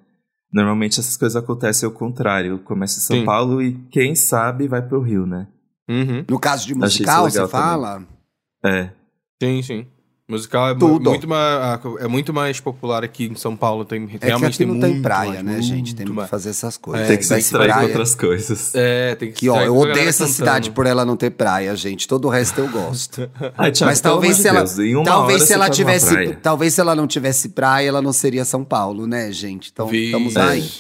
[0.54, 2.60] Normalmente essas coisas acontecem ao contrário.
[2.60, 3.26] Começa em São Sim.
[3.26, 5.48] Paulo e quem sabe vai pro Rio, né?
[5.90, 6.24] Uhum.
[6.30, 8.04] No caso de musical, você legal fala?
[8.64, 8.92] É.
[9.42, 9.88] Sim, sim.
[10.28, 11.08] Musical é Tudo.
[11.12, 13.86] muito, mais, é muito mais popular aqui em São Paulo.
[13.86, 15.94] Tem, É que realmente aqui não tem muito praia, mais, né, gente?
[15.94, 16.30] Tem muito que mais.
[16.32, 17.06] fazer essas coisas.
[17.06, 17.88] É, Tem que se Vai distrair com praia.
[17.90, 18.72] outras coisas.
[18.74, 20.36] É, tem que Que, ó, eu com odeio essa cantando.
[20.36, 22.08] cidade por ela não ter praia, gente.
[22.08, 23.30] Todo o resto eu gosto.
[23.56, 27.06] Ai, Thiago, Mas talvez se ela, Deus, talvez se ela tivesse, talvez se ela não
[27.06, 29.70] tivesse praia, ela não seria São Paulo, né, gente?
[29.72, 30.42] Então, Vi- estamos É.
[30.42, 30.72] aí.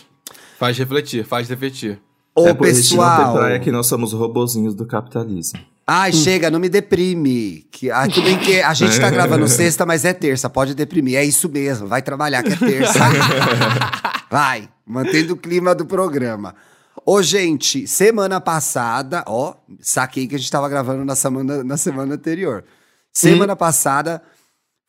[0.57, 1.99] Faz refletir, faz refletir.
[2.33, 3.25] Ô, é que não pessoal.
[3.25, 5.59] tem praia que nós somos robozinhos do capitalismo.
[5.87, 7.67] Ai, chega, não me deprime.
[7.71, 11.17] Que, ah, tudo bem que a gente tá gravando sexta, mas é terça, pode deprimir.
[11.17, 12.99] É isso mesmo, vai trabalhar que é terça.
[14.29, 16.55] vai, mantendo o clima do programa.
[17.05, 22.15] Ô, gente, semana passada, ó, saquei que a gente tava gravando na semana, na semana
[22.15, 22.63] anterior.
[23.13, 24.23] Semana passada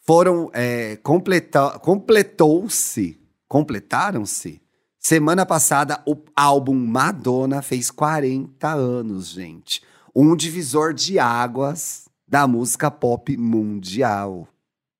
[0.07, 4.63] foram, é, completa- completou-se, completaram-se.
[4.99, 9.83] Semana passada, o álbum Madonna fez 40 anos, gente.
[10.19, 14.49] Um divisor de águas da música pop mundial,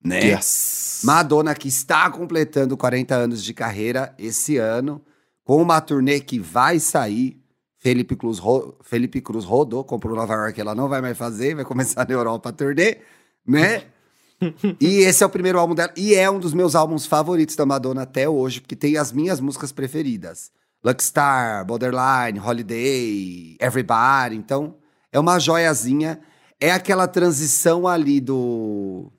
[0.05, 0.21] né?
[0.27, 1.01] Yes.
[1.05, 5.01] Madonna que está completando 40 anos de carreira esse ano,
[5.43, 7.41] com uma turnê que vai sair.
[7.79, 11.65] Felipe Cruz, ro- Felipe Cruz rodou, comprou Nova York, ela não vai mais fazer, vai
[11.65, 12.99] começar na Europa a turnê,
[13.47, 13.85] né?
[14.81, 17.65] e esse é o primeiro álbum dela, e é um dos meus álbuns favoritos da
[17.65, 20.51] Madonna até hoje, porque tem as minhas músicas preferidas.
[20.85, 24.75] Luckstar, Borderline, Holiday, Everybody, então
[25.13, 26.21] é uma joiazinha.
[26.61, 29.13] É aquela transição ali do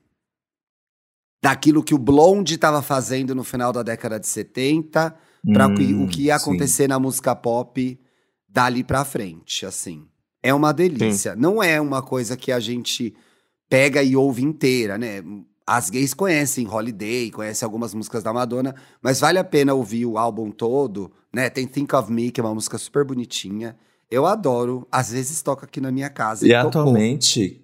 [1.42, 5.14] daquilo que o Blonde estava fazendo no final da década de 70
[5.52, 6.44] para Hum, o que ia sim.
[6.50, 7.98] acontecer na música pop
[8.48, 10.06] dali pra frente, assim.
[10.42, 11.36] É uma delícia.
[11.36, 13.14] Não é uma coisa que a gente
[13.68, 15.22] pega e ouve inteira, né?
[15.66, 20.16] As gays conhecem Holiday, conhecem algumas músicas da Madonna, mas vale a pena ouvir o
[20.18, 21.48] álbum todo, né?
[21.50, 23.76] Tem Think of Me, que é uma música super bonitinha.
[24.10, 26.46] Eu adoro, às vezes toca aqui na minha casa.
[26.46, 26.68] E tocou.
[26.68, 27.60] atualmente,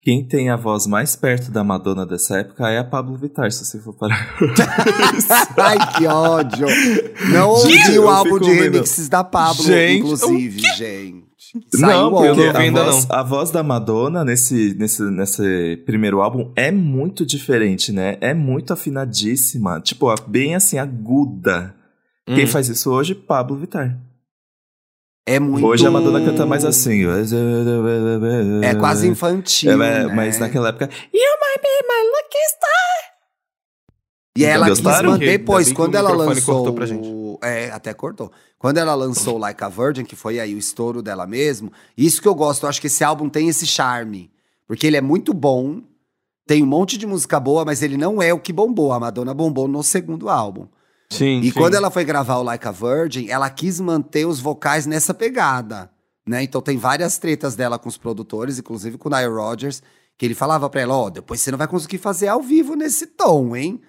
[0.00, 3.64] quem tem a voz mais perto da Madonna dessa época é a Pablo Vittar, se
[3.64, 4.36] você for parar.
[5.58, 6.66] Ai, que ódio!
[7.32, 11.28] Não ouvi o álbum de remixes da Pablo, Gente, inclusive, gente.
[11.74, 12.28] não, ontem.
[12.28, 13.16] porque eu não vi a, ainda voz, não.
[13.16, 18.16] a voz da Madonna nesse, nesse, nesse primeiro álbum é muito diferente, né?
[18.20, 19.80] É muito afinadíssima.
[19.80, 21.74] Tipo, bem assim, aguda.
[22.26, 22.48] Quem Hum.
[22.48, 23.14] faz isso hoje?
[23.14, 23.98] Pablo Vittar.
[25.28, 25.66] É muito.
[25.66, 27.04] Hoje a Madonna canta mais assim.
[28.62, 29.70] É quase infantil.
[29.72, 30.14] É- né?
[30.14, 30.88] Mas naquela época.
[31.12, 33.18] You might be my lucky star.
[34.38, 37.38] E ela quis manter, depois, quando ela lançou.
[37.42, 38.32] É, até cortou.
[38.58, 42.28] Quando ela lançou Like a Virgin, que foi aí o estouro dela mesmo, isso que
[42.28, 44.30] eu gosto, eu acho que esse álbum tem esse charme.
[44.66, 45.82] Porque ele é muito bom,
[46.46, 48.92] tem um monte de música boa, mas ele não é o que bombou.
[48.92, 50.66] A Madonna bombou no segundo álbum.
[51.10, 51.52] Sim, E sim.
[51.52, 55.90] quando ela foi gravar o Like a Virgin, ela quis manter os vocais nessa pegada,
[56.26, 56.42] né?
[56.42, 59.82] Então tem várias tretas dela com os produtores, inclusive com o Nile Rodgers,
[60.18, 63.06] que ele falava pra ela, ó, depois você não vai conseguir fazer ao vivo nesse
[63.06, 63.80] tom, hein?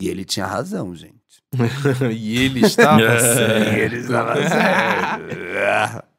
[0.00, 1.18] E ele tinha razão, gente.
[2.14, 3.18] e ele estava É.
[3.18, 3.74] certo.
[3.78, 6.04] Ele estava certo.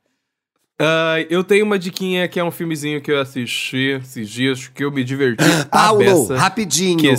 [0.82, 4.82] Ah, eu tenho uma diquinha que é um filmezinho que eu assisti esses dias que
[4.84, 5.44] eu me diverti.
[5.70, 6.98] Paulo, rapidinho.
[7.00, 7.14] que...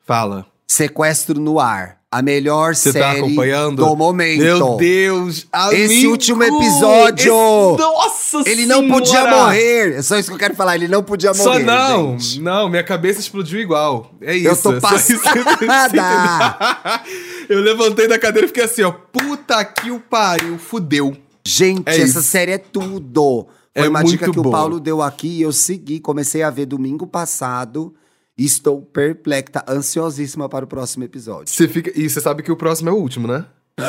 [0.00, 0.46] Fala.
[0.66, 2.00] Sequestro no ar.
[2.12, 3.84] A melhor Você tá série acompanhando?
[3.86, 4.42] do momento.
[4.42, 5.82] Meu Deus, amigo!
[5.82, 7.32] Esse último episódio!
[7.34, 9.00] Esse- Nossa Ele não Senhora!
[9.00, 9.94] podia morrer.
[9.96, 10.74] É só isso que eu quero falar.
[10.74, 11.64] Ele não podia Só morrer.
[11.64, 12.40] não, gente.
[12.40, 14.12] não, minha cabeça explodiu igual.
[14.20, 14.48] É isso.
[14.48, 15.18] Eu tô é só isso.
[15.66, 17.02] passada.
[17.48, 18.92] Eu levantei da cadeira e fiquei assim, ó.
[18.92, 21.16] Puta que o pariu, fudeu.
[21.44, 22.22] Gente, É essa isso.
[22.22, 23.46] série é tudo.
[23.76, 24.54] Foi É uma dica que o boa.
[24.56, 25.98] Paulo deu aqui e eu segui.
[25.98, 27.94] Comecei a ver domingo passado.
[28.36, 31.52] Estou perplexa, ansiosíssima para o próximo episódio.
[31.52, 31.92] Você fica.
[31.94, 33.44] E você sabe que o próximo é o último, né?
[33.78, 33.84] é,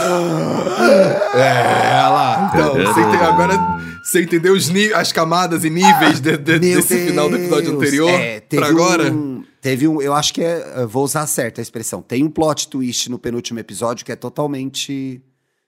[1.96, 2.52] olha lá.
[2.54, 3.58] Então, você ente- agora
[4.04, 7.82] você entendeu os ni- as camadas e níveis de- de- desse final do episódio Deus.
[7.84, 9.12] anterior É, pra agora?
[9.12, 12.02] Um, teve um, eu acho que é, vou usar certo a expressão.
[12.02, 15.22] Tem um plot twist no penúltimo episódio que é totalmente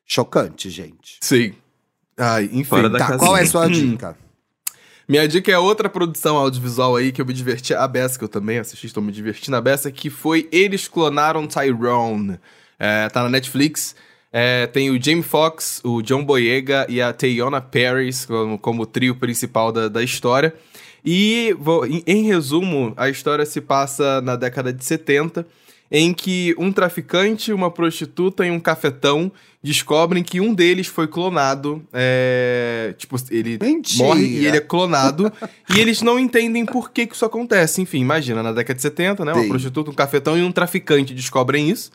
[0.06, 1.18] chocante, gente.
[1.22, 1.54] Sim.
[2.18, 2.64] Ai, enfim.
[2.66, 4.18] Fora da Tá, qual é a sua dica?
[5.08, 8.30] Minha dica é outra produção audiovisual aí que eu me diverti a beça, que eu
[8.30, 12.40] também assisti, estou me divertindo a beça, que foi Eles Clonaram Tyrone.
[12.80, 13.96] É, tá na Netflix.
[14.34, 19.16] É, tem o Jamie Foxx, o John Boyega e a Teyona Paris como, como trio
[19.16, 20.54] principal da, da história.
[21.06, 25.46] E, vou- em, em resumo, a história se passa na década de 70,
[25.92, 29.32] em que um traficante, uma prostituta e um cafetão
[29.62, 31.84] descobrem que um deles foi clonado.
[31.92, 34.04] é, tipo, ele Mentira.
[34.04, 35.32] morre e ele é clonado.
[35.74, 37.82] e eles não entendem por que, que isso acontece.
[37.82, 39.34] Enfim, imagina, na década de 70, né?
[39.34, 39.50] Uma Sim.
[39.50, 41.92] prostituta, um cafetão e um traficante descobrem isso.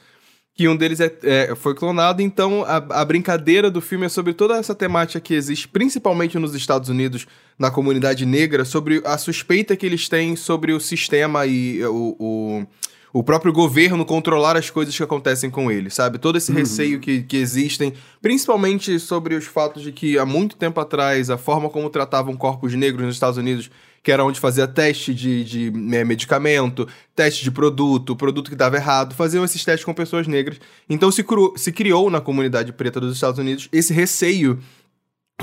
[0.52, 4.34] Que um deles é, é- foi clonado, então a, a brincadeira do filme é sobre
[4.34, 7.26] toda essa temática que existe, principalmente nos Estados Unidos,
[7.56, 12.66] na comunidade negra, sobre a suspeita que eles têm sobre o sistema e o, o,
[13.12, 16.18] o próprio governo controlar as coisas que acontecem com eles, sabe?
[16.18, 17.92] Todo esse receio que, que existem,
[18.22, 22.72] principalmente sobre os fatos de que há muito tempo atrás a forma como tratavam corpos
[22.74, 23.70] negros nos Estados Unidos,
[24.02, 28.76] que era onde fazia teste de, de eh, medicamento, teste de produto, produto que dava
[28.76, 30.58] errado, faziam esses testes com pessoas negras.
[30.88, 34.58] Então se, cru- se criou na comunidade preta dos Estados Unidos esse receio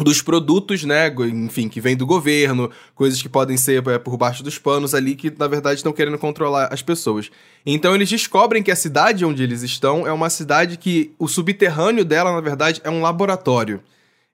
[0.04, 4.44] dos produtos, né, enfim, que vem do governo, coisas que podem ser é, por baixo
[4.44, 7.30] dos panos ali, que na verdade estão querendo controlar as pessoas.
[7.66, 12.06] Então eles descobrem que a cidade onde eles estão é uma cidade que o subterrâneo
[12.06, 13.82] dela, na verdade, é um laboratório.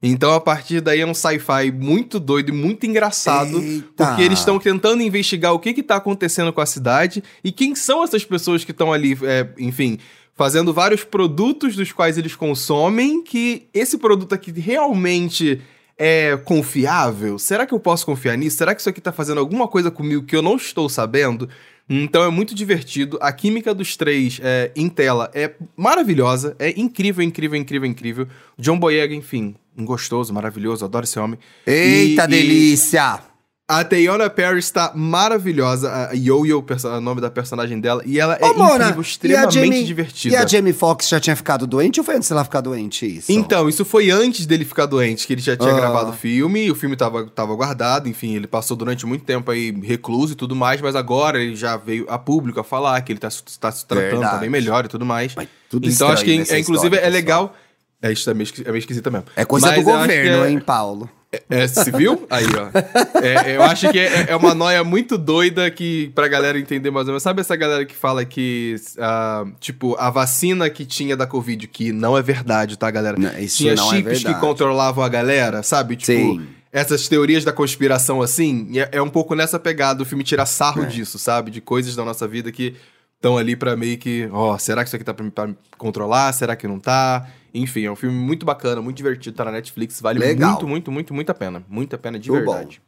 [0.05, 4.05] Então a partir daí é um sci-fi muito doido e muito engraçado, Eita.
[4.05, 8.03] porque eles estão tentando investigar o que está acontecendo com a cidade e quem são
[8.03, 9.97] essas pessoas que estão ali, é, enfim,
[10.35, 15.61] fazendo vários produtos dos quais eles consomem, que esse produto aqui realmente
[15.97, 17.37] é confiável?
[17.37, 18.57] Será que eu posso confiar nisso?
[18.57, 21.47] Será que isso aqui tá fazendo alguma coisa comigo que eu não estou sabendo?
[21.89, 23.17] Então é muito divertido.
[23.21, 26.55] A química dos três é, em tela é maravilhosa.
[26.57, 28.27] É incrível, incrível, incrível, incrível.
[28.57, 30.85] John Boyega, enfim, um gostoso, maravilhoso.
[30.85, 31.37] Adoro esse homem.
[31.67, 33.19] Eita E- e- delícia!
[33.65, 36.09] A Teyona Paris tá maravilhosa.
[36.09, 38.03] A Yo-Yo, o nome da personagem dela.
[38.05, 40.35] E ela é Ô, Mona, incrível, extremamente e Jamie, divertida.
[40.35, 43.31] E a Jamie Foxx já tinha ficado doente ou foi antes dela ficar doente isso?
[43.31, 45.75] Então, isso foi antes dele ficar doente, que ele já tinha Ah.
[45.77, 49.49] gravado o filme, e o filme tava, tava guardado, enfim, ele passou durante muito tempo
[49.49, 53.13] aí recluso e tudo mais, mas agora ele já veio a público a falar que
[53.13, 54.39] ele tá, se- tá se tratando, Verdade.
[54.41, 55.33] bem melhor e tudo mais.
[55.69, 57.13] Tudo então acho que, é, inclusive, é pessoal.
[57.13, 57.55] legal.
[58.01, 59.27] É, isso é meio, esqui- é meio esquisita mesmo.
[59.37, 61.09] É coisa Mas do governo, é- hein, Paulo?
[61.49, 62.25] É, se viu?
[62.29, 63.19] Aí, ó.
[63.21, 67.07] É, eu acho que é, é uma noia muito doida que, pra galera entender mais
[67.07, 67.23] ou menos.
[67.23, 71.91] Sabe essa galera que fala que, ah, tipo, a vacina que tinha da Covid, que
[71.91, 73.17] não é verdade, tá, galera?
[73.17, 74.39] Não, isso tinha não é chips que verdade.
[74.39, 75.95] controlavam a galera, sabe?
[75.95, 76.47] Tipo, Sim.
[76.71, 80.01] essas teorias da conspiração assim, é, é um pouco nessa pegada.
[80.03, 80.85] O filme tira sarro É.
[80.85, 81.51] disso, sabe?
[81.51, 82.75] De coisas da nossa vida que
[83.15, 85.55] estão ali pra meio que, ó, será que isso aqui tá pra, me- pra me
[85.77, 86.33] controlar?
[86.33, 87.25] Será que não tá?
[87.53, 90.51] Enfim, é um filme muito bacana, muito divertido, tá na Netflix, vale Legal.
[90.51, 91.63] muito, muito, muito, muito a pena.
[91.69, 92.81] Muito a pena de Muito verdade.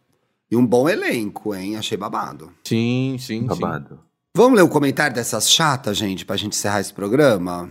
[0.49, 1.75] E um bom elenco, hein?
[1.75, 2.51] Achei babado.
[2.63, 3.45] Sim, sim, sim.
[3.45, 3.99] Babado.
[4.35, 7.69] Vamos ler o comentário dessas chatas, gente, pra gente encerrar esse programa?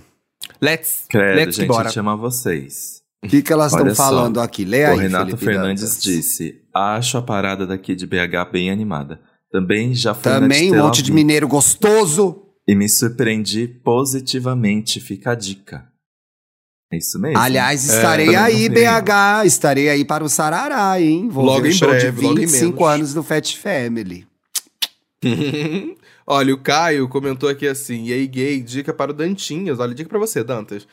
[0.61, 1.90] Let's, Credo, let's gente, bora.
[1.90, 3.03] a vocês.
[3.24, 4.64] O que, que elas estão falando aqui?
[4.64, 6.03] Lê o aí, Renato Felipe Fernandes Dantas.
[6.03, 9.20] disse: Acho a parada daqui de BH bem animada.
[9.51, 12.42] Também já fui Também um monte de mineiro gostoso.
[12.66, 15.01] E me surpreendi positivamente.
[15.01, 15.86] Fica a dica.
[16.95, 17.38] É isso mesmo.
[17.38, 18.68] Aliás, É, estarei também aí.
[18.68, 19.47] BH.
[19.47, 21.28] Estarei aí para o Sarará, hein?
[21.28, 22.95] Vou Logo ver em show breve, de logo em 25 menos.
[22.95, 24.26] anos do Fat Family.
[26.26, 29.78] Olha, o Caio comentou aqui assim: e aí, gay, dica para o Dantinhas.
[29.80, 30.86] Olha, dica pra você, Dantas.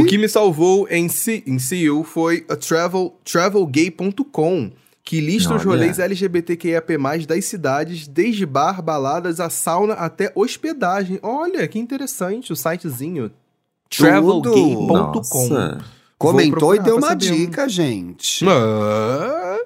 [0.00, 4.72] O que me salvou em, C em CU foi a travel, travelgay.com,
[5.04, 5.76] que lista os Olha.
[5.76, 11.20] rolês LGBTQIAP+, das cidades, desde bar, baladas, a sauna até hospedagem.
[11.22, 13.30] Olha, que interessante o sitezinho.
[13.90, 14.86] Travelgay.com.
[14.86, 15.96] Nossa.
[16.18, 17.30] Comentou e deu uma saber.
[17.30, 18.44] dica, gente.
[18.48, 19.58] Ah,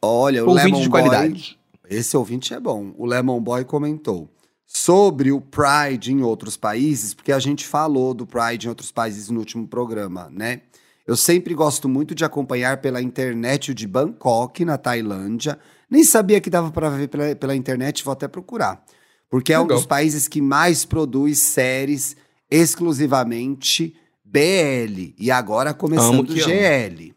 [0.00, 1.02] Olha, o Ouvinte Lemon de Boy...
[1.02, 1.58] qualidade.
[1.90, 2.92] Esse ouvinte é bom.
[2.96, 4.30] O Lemon Boy comentou.
[4.70, 9.30] sobre o Pride em outros países, porque a gente falou do Pride em outros países
[9.30, 10.60] no último programa, né?
[11.06, 15.58] Eu sempre gosto muito de acompanhar pela internet o de Bangkok, na Tailândia.
[15.90, 18.84] Nem sabia que dava para ver pela, pela, internet, vou até procurar.
[19.30, 19.74] Porque é Legal.
[19.74, 22.14] um dos países que mais produz séries
[22.50, 23.94] exclusivamente
[24.24, 25.14] BL.
[25.18, 27.04] E agora começando GL.
[27.04, 27.14] Amo.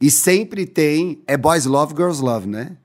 [0.00, 1.22] E sempre tem.
[1.26, 2.76] É Boys Love, Girls Love, né?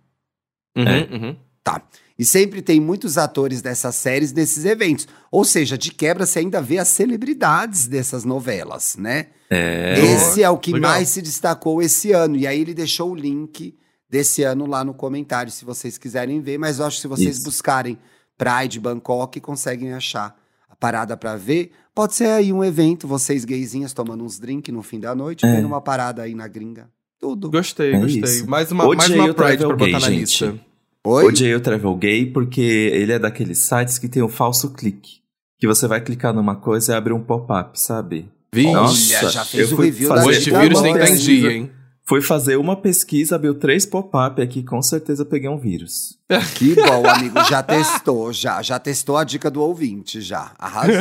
[0.75, 1.09] Uhum, é.
[1.11, 1.35] uhum.
[1.63, 1.81] Tá.
[2.17, 5.07] E sempre tem muitos atores dessas séries nesses eventos.
[5.31, 9.27] Ou seja, de quebra você ainda vê as celebridades dessas novelas, né?
[9.49, 9.99] É.
[9.99, 10.91] Esse é o que Legal.
[10.91, 12.35] mais se destacou esse ano.
[12.35, 13.77] E aí ele deixou o link
[14.09, 16.57] desse ano lá no comentário, se vocês quiserem ver.
[16.57, 17.45] Mas eu acho que se vocês Isso.
[17.45, 17.97] buscarem
[18.37, 20.35] Pride Bangkok, conseguem achar
[20.79, 21.71] parada para ver.
[21.93, 25.55] Pode ser aí um evento, vocês gaysinhas tomando uns drinks no fim da noite, é.
[25.55, 26.89] vendo uma parada aí na gringa.
[27.19, 27.49] Tudo.
[27.49, 28.21] Gostei, é gostei.
[28.21, 28.49] Isso.
[28.49, 30.19] Mais uma, mais uma Pride pra botar na gente.
[30.19, 30.59] lista.
[31.03, 31.25] Oi?
[31.25, 35.21] Odiei o Travel Gay porque ele é daqueles sites que tem o falso clique.
[35.59, 38.29] Que você vai clicar numa coisa e abre um pop-up, sabe?
[38.53, 41.71] Vixe, Nossa, já fez o review fazer, da Esse vírus nem tem dia, hein?
[42.07, 46.17] Fui fazer uma pesquisa, abriu três pop-up aqui, com certeza peguei um vírus.
[46.55, 47.43] Que bom, amigo.
[47.49, 48.61] Já testou, já.
[48.61, 50.53] Já testou a dica do ouvinte, já.
[50.57, 50.95] Arrasou.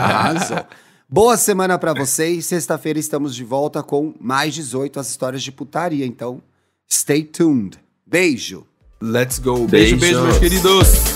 [0.00, 0.66] Arrasou.
[1.08, 2.46] Boa semana para vocês.
[2.46, 6.04] Sexta-feira estamos de volta com mais 18 as histórias de putaria.
[6.04, 6.42] Então,
[6.90, 7.78] stay tuned.
[8.04, 8.66] Beijo.
[9.00, 9.68] Let's go.
[9.68, 11.15] Beijo, beijo, beijo meus queridos.